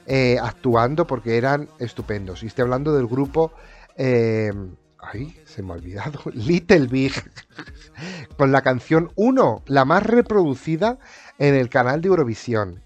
eh, 0.06 0.36
actuando 0.40 1.06
porque 1.06 1.38
eran 1.38 1.68
estupendos. 1.78 2.42
Y 2.42 2.46
estoy 2.46 2.62
hablando 2.62 2.94
del 2.94 3.06
grupo... 3.06 3.52
Eh, 3.96 4.52
ay, 4.98 5.38
se 5.44 5.62
me 5.62 5.72
ha 5.72 5.76
olvidado. 5.76 6.20
Little 6.32 6.86
Big. 6.88 7.12
con 8.36 8.52
la 8.52 8.62
canción 8.62 9.10
1, 9.14 9.62
la 9.66 9.84
más 9.84 10.02
reproducida 10.02 10.98
en 11.38 11.54
el 11.54 11.68
canal 11.68 12.00
de 12.02 12.08
Eurovisión. 12.08 12.82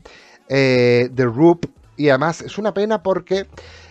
Eh, 0.49 1.11
The 1.14 1.25
Roop. 1.25 1.66
Y 1.97 2.11
además 2.11 2.42
es 2.42 2.59
una 2.59 2.73
pena 2.73 3.03
porque 3.03 3.47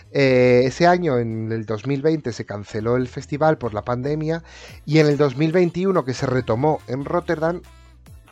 ese 0.09 0.87
año, 0.87 1.19
en 1.19 1.51
el 1.51 1.65
2020, 1.65 2.31
se 2.31 2.45
canceló 2.45 2.95
el 2.95 3.09
festival 3.09 3.57
por 3.57 3.73
la 3.73 3.83
pandemia. 3.83 4.41
Y 4.85 4.99
en 4.99 5.07
el 5.07 5.17
2021, 5.17 6.05
que 6.05 6.13
se 6.13 6.25
retomó 6.25 6.79
en 6.87 7.03
Rotterdam, 7.03 7.61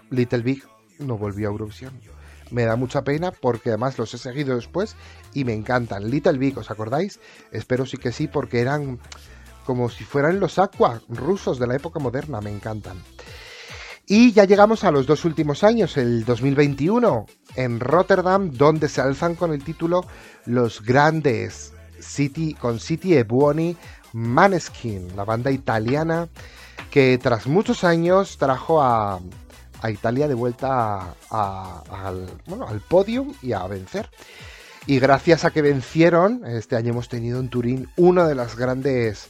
Little 0.09 0.41
Big 0.41 0.63
no 0.99 1.17
volvió 1.17 1.47
a 1.47 1.51
Eurovisión. 1.51 1.93
Me 2.51 2.63
da 2.65 2.75
mucha 2.75 3.03
pena 3.03 3.31
porque 3.31 3.69
además 3.69 3.97
los 3.97 4.13
he 4.13 4.17
seguido 4.17 4.55
después 4.55 4.95
y 5.33 5.43
me 5.43 5.53
encantan. 5.53 6.09
Little 6.09 6.37
Big, 6.37 6.57
¿os 6.57 6.69
acordáis? 6.69 7.19
Espero 7.51 7.85
sí 7.85 7.97
que 7.97 8.11
sí 8.11 8.27
porque 8.27 8.61
eran 8.61 8.99
como 9.65 9.89
si 9.89 10.03
fueran 10.03 10.39
los 10.39 10.59
Aqua 10.59 11.01
rusos 11.09 11.57
de 11.57 11.67
la 11.67 11.75
época 11.75 11.99
moderna, 11.99 12.39
me 12.41 12.51
encantan. 12.51 13.01
Y 14.07 14.31
ya 14.33 14.45
llegamos 14.45 14.83
a 14.83 14.91
los 14.91 15.07
dos 15.07 15.25
últimos 15.25 15.63
años, 15.63 15.97
el 15.97 16.25
2021, 16.25 17.25
en 17.55 17.79
Rotterdam, 17.79 18.51
donde 18.51 18.87
se 18.87 19.01
alzan 19.01 19.33
con 19.33 19.51
el 19.51 19.63
título 19.63 20.05
Los 20.45 20.83
Grandes, 20.83 21.73
City, 21.99 22.53
con 22.53 22.79
City 22.79 23.15
e 23.15 23.23
Buoni 23.23 23.75
Maneskin, 24.13 25.15
la 25.15 25.25
banda 25.25 25.49
italiana 25.49 26.29
que 26.91 27.17
tras 27.21 27.47
muchos 27.47 27.83
años 27.83 28.37
trajo 28.37 28.81
a, 28.81 29.19
a 29.81 29.91
Italia 29.91 30.27
de 30.27 30.33
vuelta 30.33 31.15
al, 31.29 32.27
bueno, 32.45 32.67
al 32.67 32.79
podium 32.81 33.33
y 33.41 33.53
a 33.53 33.65
vencer. 33.67 34.09
Y 34.87 34.99
gracias 34.99 35.45
a 35.45 35.51
que 35.51 35.61
vencieron, 35.61 36.45
este 36.45 36.75
año 36.75 36.91
hemos 36.91 37.09
tenido 37.09 37.39
en 37.39 37.49
Turín 37.49 37.89
uno 37.95 38.27
de 38.27 38.35
los 38.35 38.55
grandes 38.55 39.29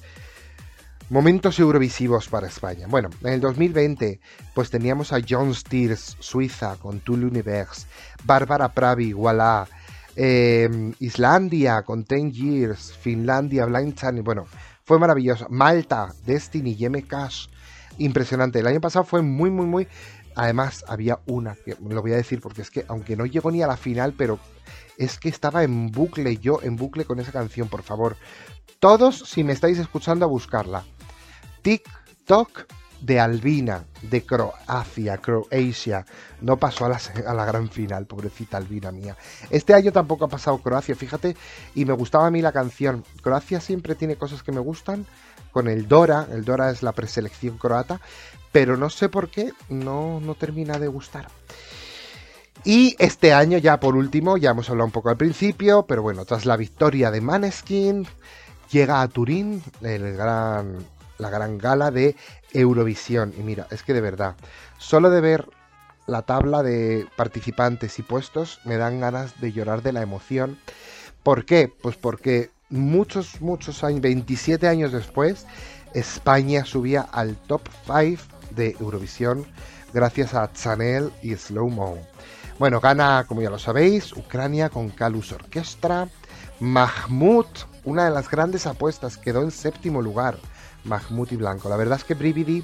momentos 1.10 1.60
eurovisivos 1.60 2.28
para 2.28 2.48
España. 2.48 2.88
Bueno, 2.90 3.10
en 3.24 3.34
el 3.34 3.42
2020 3.42 4.20
pues 4.54 4.70
teníamos 4.70 5.14
a 5.14 5.20
John 5.28 5.54
Steers, 5.54 6.18
Suiza, 6.20 6.76
con 6.78 7.00
Tool 7.00 7.24
Universe, 7.24 7.88
Bárbara 8.26 8.74
Pravi, 8.74 9.14
Voilà, 9.14 9.68
eh, 10.16 10.94
Islandia 11.00 11.84
con 11.84 12.04
Ten 12.04 12.32
Years, 12.32 12.94
Finlandia, 12.98 13.66
Blind 13.66 13.96
Channel, 13.96 14.24
bueno, 14.24 14.48
fue 14.86 15.00
maravilloso. 15.00 15.48
Malta, 15.50 16.14
Destiny, 16.26 16.76
Yeme 16.76 17.04
Cash, 17.04 17.48
impresionante. 17.98 18.60
El 18.60 18.68
año 18.68 18.80
pasado 18.80 19.04
fue 19.04 19.22
muy, 19.22 19.50
muy, 19.50 19.66
muy... 19.66 19.88
Además, 20.36 20.84
había 20.88 21.20
una, 21.26 21.56
que 21.56 21.76
lo 21.82 22.02
voy 22.02 22.14
a 22.14 22.18
decir 22.18 22.42
porque 22.42 22.62
es 22.62 22.70
que, 22.70 22.86
aunque 22.88 23.16
no 23.16 23.26
llegó 23.26 23.52
ni 23.52 23.62
a 23.62 23.68
la 23.68 23.78
final, 23.78 24.14
pero 24.18 24.40
es 24.98 25.18
que 25.18 25.30
estaba 25.30 25.64
en 25.64 25.92
bucle, 25.92 26.38
yo 26.38 26.60
en 26.62 26.76
bucle 26.76 27.06
con 27.06 27.20
esa 27.20 27.32
canción, 27.32 27.68
por 27.68 27.84
favor. 27.84 28.18
Todos, 28.80 29.20
si 29.20 29.44
me 29.44 29.54
estáis 29.54 29.80
escuchando, 29.80 30.26
a 30.26 30.28
buscarla. 30.28 30.84
TikTok 31.62 32.66
de 33.02 33.20
Albina, 33.20 33.86
de 34.02 34.26
Croacia, 34.26 35.18
Croacia. 35.18 36.06
No 36.42 36.58
pasó 36.58 36.86
a 36.86 36.90
la, 36.90 37.02
a 37.28 37.34
la, 37.34 37.46
gran 37.46 37.70
final, 37.70 38.06
pobrecita 38.06 38.58
Albina 38.58 38.92
mía. 38.92 39.16
Este 39.50 39.74
año 39.74 39.92
tampoco 39.92 40.26
ha 40.26 40.30
pasado 40.30 40.58
Croacia, 40.58 40.96
fíjate, 40.96 41.36
y 41.76 41.86
me 41.86 41.94
gustaba 41.94 42.28
a 42.28 42.32
mí 42.32 42.42
la 42.42 42.52
canción. 42.52 43.04
Croacia 43.22 43.62
siempre 43.62 43.96
tiene 43.96 44.16
cosas 44.16 44.44
que 44.44 44.52
me 44.52 44.60
gustan, 44.60 45.06
con 45.56 45.70
el 45.70 45.88
Dora, 45.88 46.28
el 46.32 46.44
Dora 46.44 46.70
es 46.70 46.84
la 46.84 46.92
preselección 46.92 47.58
croata, 47.58 48.02
pero 48.56 48.78
no 48.78 48.90
sé 48.90 49.10
por 49.10 49.28
qué 49.28 49.52
no, 49.68 50.22
no 50.22 50.34
termina 50.34 50.80
de 50.80 50.88
gustar. 50.88 51.28
Y 52.64 52.96
este 53.00 53.34
año, 53.34 53.58
ya 53.58 53.82
por 53.82 53.98
último, 53.98 54.38
ya 54.38 54.52
hemos 54.52 54.70
hablado 54.70 54.86
un 54.86 54.94
poco 54.94 55.10
al 55.10 55.18
principio, 55.18 55.86
pero 55.86 56.02
bueno, 56.02 56.24
tras 56.24 56.46
la 56.46 56.56
victoria 56.56 57.12
de 57.12 57.20
Maneskin, 57.20 58.08
llega 58.72 59.02
a 59.02 59.10
Turín 59.10 59.62
el 59.82 60.16
gran, 60.16 60.78
la 61.18 61.30
gran 61.30 61.58
gala 61.58 61.92
de 61.92 62.16
Eurovisión. 62.54 63.34
Y 63.38 63.42
mira, 63.42 63.68
es 63.72 63.84
que 63.84 63.94
de 63.94 64.00
verdad, 64.00 64.38
solo 64.78 65.10
de 65.10 65.20
ver 65.20 65.50
la 66.08 66.22
tabla 66.22 66.64
de 66.64 67.08
participantes 67.18 68.00
y 68.00 68.04
puestos 68.04 68.62
me 68.64 68.78
dan 68.78 69.02
ganas 69.02 69.42
de 69.42 69.52
llorar 69.52 69.82
de 69.82 69.92
la 69.92 70.02
emoción. 70.02 70.58
¿Por 71.24 71.44
qué? 71.44 71.70
Pues 71.82 71.98
porque 71.98 72.52
muchos, 72.70 73.42
muchos 73.42 73.84
años, 73.84 74.00
27 74.00 74.66
años 74.70 74.94
después, 74.94 75.46
España 75.94 76.64
subía 76.64 77.02
al 77.02 77.36
top 77.36 77.62
5 77.86 78.35
de 78.56 78.76
Eurovisión 78.80 79.46
gracias 79.94 80.34
a 80.34 80.52
Chanel 80.52 81.12
y 81.22 81.36
Slow 81.36 81.70
Mo. 81.70 81.98
Bueno, 82.60 82.80
gana, 82.80 83.26
como 83.28 83.42
ya 83.42 83.50
lo 83.50 83.60
sabéis, 83.60 84.12
Ucrania 84.14 84.70
con 84.70 84.90
Kalus 84.90 85.32
Orquestra. 85.32 86.08
Mahmoud, 86.60 87.46
una 87.84 88.06
de 88.06 88.12
las 88.12 88.30
grandes 88.30 88.66
apuestas, 88.66 89.18
quedó 89.18 89.42
en 89.42 89.52
séptimo 89.52 90.02
lugar. 90.02 90.38
Mahmoud 90.86 91.32
y 91.32 91.36
Blanco. 91.36 91.70
La 91.70 91.78
verdad 91.78 91.98
es 91.98 92.04
que 92.04 92.14
Brividi 92.14 92.64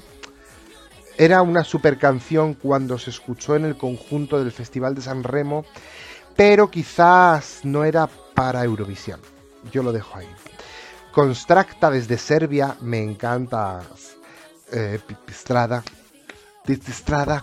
era 1.18 1.42
una 1.42 1.64
super 1.64 1.98
canción 1.98 2.54
cuando 2.54 2.98
se 2.98 3.10
escuchó 3.10 3.56
en 3.56 3.64
el 3.64 3.76
conjunto 3.76 4.38
del 4.38 4.52
Festival 4.52 4.94
de 4.94 5.02
San 5.02 5.22
Remo, 5.22 5.64
pero 6.36 6.70
quizás 6.70 7.60
no 7.64 7.84
era 7.84 8.08
para 8.34 8.64
Eurovisión. 8.64 9.20
Yo 9.70 9.82
lo 9.82 9.92
dejo 9.92 10.18
ahí. 10.18 10.28
Constracta 11.12 11.90
desde 11.90 12.16
Serbia, 12.16 12.76
me 12.80 13.02
encanta. 13.02 13.82
Eh, 14.72 14.98
Pipistrada, 15.06 15.82
Pipistrada, 16.64 17.42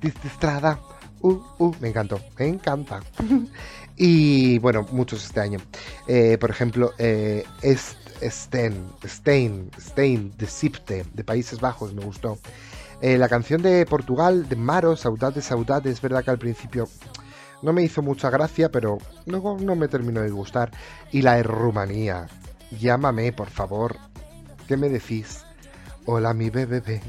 Pipistrada. 0.00 0.80
Uh, 1.22 1.38
uh, 1.58 1.74
me 1.80 1.88
encantó, 1.88 2.20
me 2.38 2.48
encanta. 2.48 3.00
y 3.96 4.58
bueno, 4.58 4.86
muchos 4.90 5.24
este 5.24 5.40
año. 5.40 5.60
Eh, 6.08 6.38
por 6.40 6.50
ejemplo, 6.50 6.92
eh, 6.98 7.44
Sten, 8.22 8.90
Stein, 9.04 9.70
Stein, 9.78 10.32
de 10.36 10.46
Sipte, 10.46 11.04
de 11.12 11.24
Países 11.24 11.60
Bajos, 11.60 11.94
me 11.94 12.02
gustó. 12.02 12.38
Eh, 13.02 13.16
la 13.16 13.28
canción 13.28 13.62
de 13.62 13.86
Portugal, 13.86 14.48
de 14.48 14.56
Maro, 14.56 14.96
Saudade, 14.96 15.42
Saudade, 15.42 15.90
es 15.90 16.00
verdad 16.00 16.24
que 16.24 16.30
al 16.30 16.38
principio 16.38 16.88
no 17.62 17.72
me 17.72 17.82
hizo 17.82 18.02
mucha 18.02 18.30
gracia, 18.30 18.70
pero 18.70 18.98
luego 19.26 19.58
no 19.60 19.76
me 19.76 19.88
terminó 19.88 20.20
de 20.22 20.30
gustar. 20.30 20.70
Y 21.12 21.22
la 21.22 21.36
de 21.36 21.42
Rumanía, 21.42 22.26
llámame, 22.78 23.32
por 23.32 23.50
favor. 23.50 23.96
¿Qué 24.66 24.76
me 24.76 24.88
decís? 24.88 25.44
Hola 26.12 26.34
mi 26.34 26.50
bebé, 26.50 27.00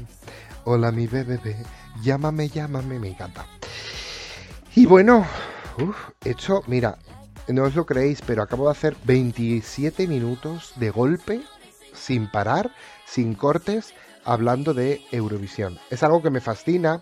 hola 0.62 0.92
mi 0.92 1.08
bebé, 1.08 1.56
llámame, 2.04 2.48
llámame, 2.48 3.00
me 3.00 3.08
encanta. 3.08 3.44
Y 4.76 4.86
bueno, 4.86 5.26
he 6.24 6.30
hecho, 6.30 6.62
mira, 6.68 6.98
no 7.48 7.64
os 7.64 7.74
lo 7.74 7.84
creéis, 7.84 8.22
pero 8.22 8.44
acabo 8.44 8.66
de 8.66 8.70
hacer 8.70 8.96
27 9.02 10.06
minutos 10.06 10.74
de 10.76 10.90
golpe, 10.90 11.42
sin 11.92 12.30
parar, 12.30 12.70
sin 13.04 13.34
cortes, 13.34 13.92
hablando 14.24 14.72
de 14.72 15.00
Eurovisión. 15.10 15.80
Es 15.90 16.04
algo 16.04 16.22
que 16.22 16.30
me 16.30 16.40
fascina. 16.40 17.00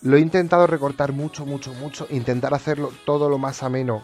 Lo 0.00 0.18
he 0.18 0.20
intentado 0.20 0.68
recortar 0.68 1.10
mucho, 1.10 1.44
mucho, 1.44 1.74
mucho. 1.74 2.06
Intentar 2.10 2.54
hacerlo 2.54 2.92
todo 3.04 3.28
lo 3.28 3.38
más 3.38 3.64
ameno 3.64 4.02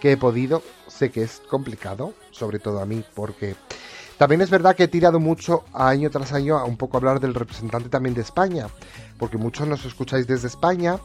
que 0.00 0.12
he 0.12 0.16
podido. 0.16 0.62
Sé 0.86 1.10
que 1.10 1.22
es 1.22 1.42
complicado, 1.50 2.14
sobre 2.30 2.58
todo 2.58 2.80
a 2.80 2.86
mí, 2.86 3.04
porque 3.14 3.56
también 4.18 4.40
es 4.40 4.50
verdad 4.50 4.74
que 4.74 4.84
he 4.84 4.88
tirado 4.88 5.20
mucho 5.20 5.64
año 5.72 6.10
tras 6.10 6.32
año 6.32 6.58
a 6.58 6.64
un 6.64 6.76
poco 6.76 6.96
hablar 6.96 7.20
del 7.20 7.34
representante 7.34 7.88
también 7.88 8.14
de 8.14 8.22
España, 8.22 8.66
porque 9.16 9.38
muchos 9.38 9.68
nos 9.68 9.84
escucháis 9.84 10.26
desde 10.26 10.48
España 10.48 10.98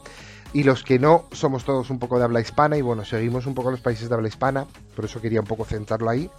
y 0.52 0.64
los 0.64 0.84
que 0.84 0.98
no 0.98 1.26
somos 1.32 1.64
todos 1.64 1.92
un 1.92 2.00
poco 2.00 2.18
de 2.18 2.26
habla 2.26 2.42
hispana 2.42 2.76
y 2.76 2.82
bueno, 2.82 3.06
seguimos 3.06 3.46
un 3.46 3.54
poco 3.54 3.70
los 3.70 3.82
países 3.82 4.10
de 4.10 4.16
habla 4.16 4.28
hispana, 4.28 4.66
por 4.96 5.06
eso 5.06 5.22
quería 5.22 5.42
un 5.42 5.48
poco 5.48 5.64
centrarlo 5.64 6.10
ahí. 6.10 6.30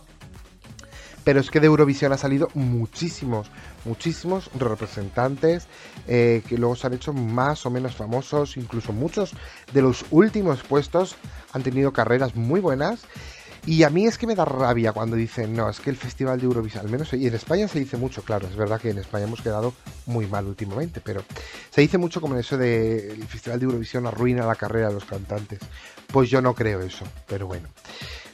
Pero 1.22 1.40
es 1.40 1.50
que 1.50 1.58
de 1.58 1.68
Eurovisión 1.68 2.12
ha 2.12 2.18
salido 2.18 2.48
muchísimos, 2.52 3.50
muchísimos 3.84 4.50
representantes 4.58 5.68
eh, 6.06 6.42
que 6.46 6.58
luego 6.58 6.76
se 6.76 6.87
han 6.87 6.92
hecho 6.92 7.14
más 7.14 7.64
o 7.64 7.70
menos 7.70 7.96
famosos, 7.96 8.58
incluso 8.58 8.92
muchos 8.92 9.32
de 9.72 9.80
los 9.80 10.04
últimos 10.10 10.62
puestos 10.62 11.16
han 11.52 11.62
tenido 11.62 11.92
carreras 11.92 12.37
muy 12.37 12.60
buenas 12.60 13.06
y 13.66 13.83
a 13.83 13.90
mí 13.90 14.07
es 14.07 14.18
que 14.18 14.27
me 14.27 14.35
da 14.35 14.44
rabia 14.44 14.92
cuando 14.92 15.16
dicen, 15.16 15.55
no, 15.55 15.70
es 15.70 15.81
que 15.81 15.90
el 15.90 15.96
Festival 15.96 16.38
de 16.38 16.44
Eurovisión, 16.44 16.85
al 16.85 16.90
menos, 16.90 17.12
y 17.14 17.27
en 17.27 17.35
España 17.35 17.66
se 17.66 17.79
dice 17.79 17.96
mucho, 17.96 18.22
claro, 18.22 18.46
es 18.46 18.57
verdad 18.57 18.81
que 18.81 18.90
en 18.90 18.98
España 18.98 19.24
hemos 19.24 19.40
quedado 19.40 19.72
muy 20.07 20.27
mal 20.27 20.46
últimamente, 20.46 21.00
pero 21.00 21.24
se 21.70 21.81
dice 21.81 21.96
mucho 21.96 22.20
como 22.20 22.37
eso 22.37 22.59
de 22.59 23.12
el 23.12 23.27
Festival 23.27 23.59
de 23.59 23.64
Eurovisión 23.64 24.07
arruina 24.07 24.46
la 24.46 24.55
carrera 24.55 24.88
de 24.88 24.94
los 24.94 25.05
cantantes. 25.05 25.61
Pues 26.09 26.29
yo 26.29 26.42
no 26.42 26.55
creo 26.55 26.81
eso, 26.81 27.07
pero 27.27 27.46
bueno. 27.46 27.68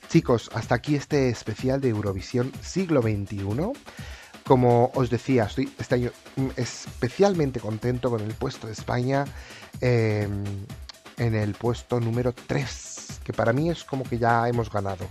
Chicos, 0.09 0.51
hasta 0.53 0.75
aquí 0.75 0.97
este 0.97 1.29
especial 1.29 1.81
de 1.81 1.91
Eurovisión 1.91 2.53
siglo 2.63 3.01
XXI. 3.01 3.45
Como 4.45 4.91
os 4.95 5.09
decía, 5.09 5.45
estoy 5.45 5.73
este 5.79 5.95
año 5.95 6.11
especialmente 6.57 7.61
contento 7.61 8.11
con 8.11 8.21
el 8.21 8.35
puesto 8.35 8.67
de 8.67 8.73
España 8.73 9.25
em, 9.81 10.43
en 11.21 11.35
el 11.35 11.53
puesto 11.55 12.01
número 12.01 12.33
3, 12.33 13.21
que 13.23 13.33
para 13.35 13.53
mí 13.53 13.69
es 13.69 13.85
como 13.85 14.05
que 14.05 14.19
ya 14.19 14.49
hemos 14.49 14.73
ganado. 14.73 15.07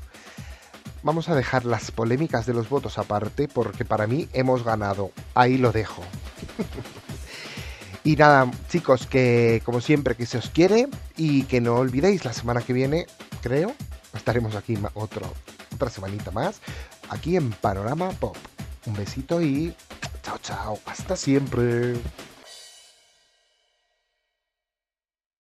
Vamos 1.04 1.30
a 1.30 1.36
dejar 1.36 1.66
las 1.66 1.92
polémicas 1.92 2.48
de 2.48 2.54
los 2.54 2.68
votos 2.68 2.98
aparte 2.98 3.48
porque 3.48 3.86
para 3.86 4.08
mí 4.08 4.28
hemos 4.34 4.64
ganado. 4.64 5.12
Ahí 5.36 5.58
lo 5.58 5.72
dejo. 5.72 6.04
y 8.04 8.16
nada, 8.16 8.50
chicos, 8.70 9.06
que 9.06 9.62
como 9.64 9.82
siempre 9.82 10.16
que 10.16 10.26
se 10.26 10.40
os 10.40 10.50
quiere 10.50 10.88
y 11.16 11.44
que 11.44 11.62
no 11.62 11.76
olvidéis 11.76 12.26
la 12.26 12.34
semana 12.34 12.62
que 12.62 12.74
viene, 12.74 13.06
creo, 13.42 13.74
estaremos 14.16 14.56
aquí 14.56 14.78
otro, 14.96 15.32
otra 15.76 15.92
semanita 15.92 16.32
más, 16.32 16.60
aquí 17.10 17.38
en 17.38 17.52
Panorama 17.52 18.10
Pop. 18.10 18.36
Un 18.88 18.96
besito 18.96 19.42
y 19.44 19.76
chao, 20.24 20.40
chao. 20.42 20.80
Hasta 20.88 21.16
siempre. 21.16 21.94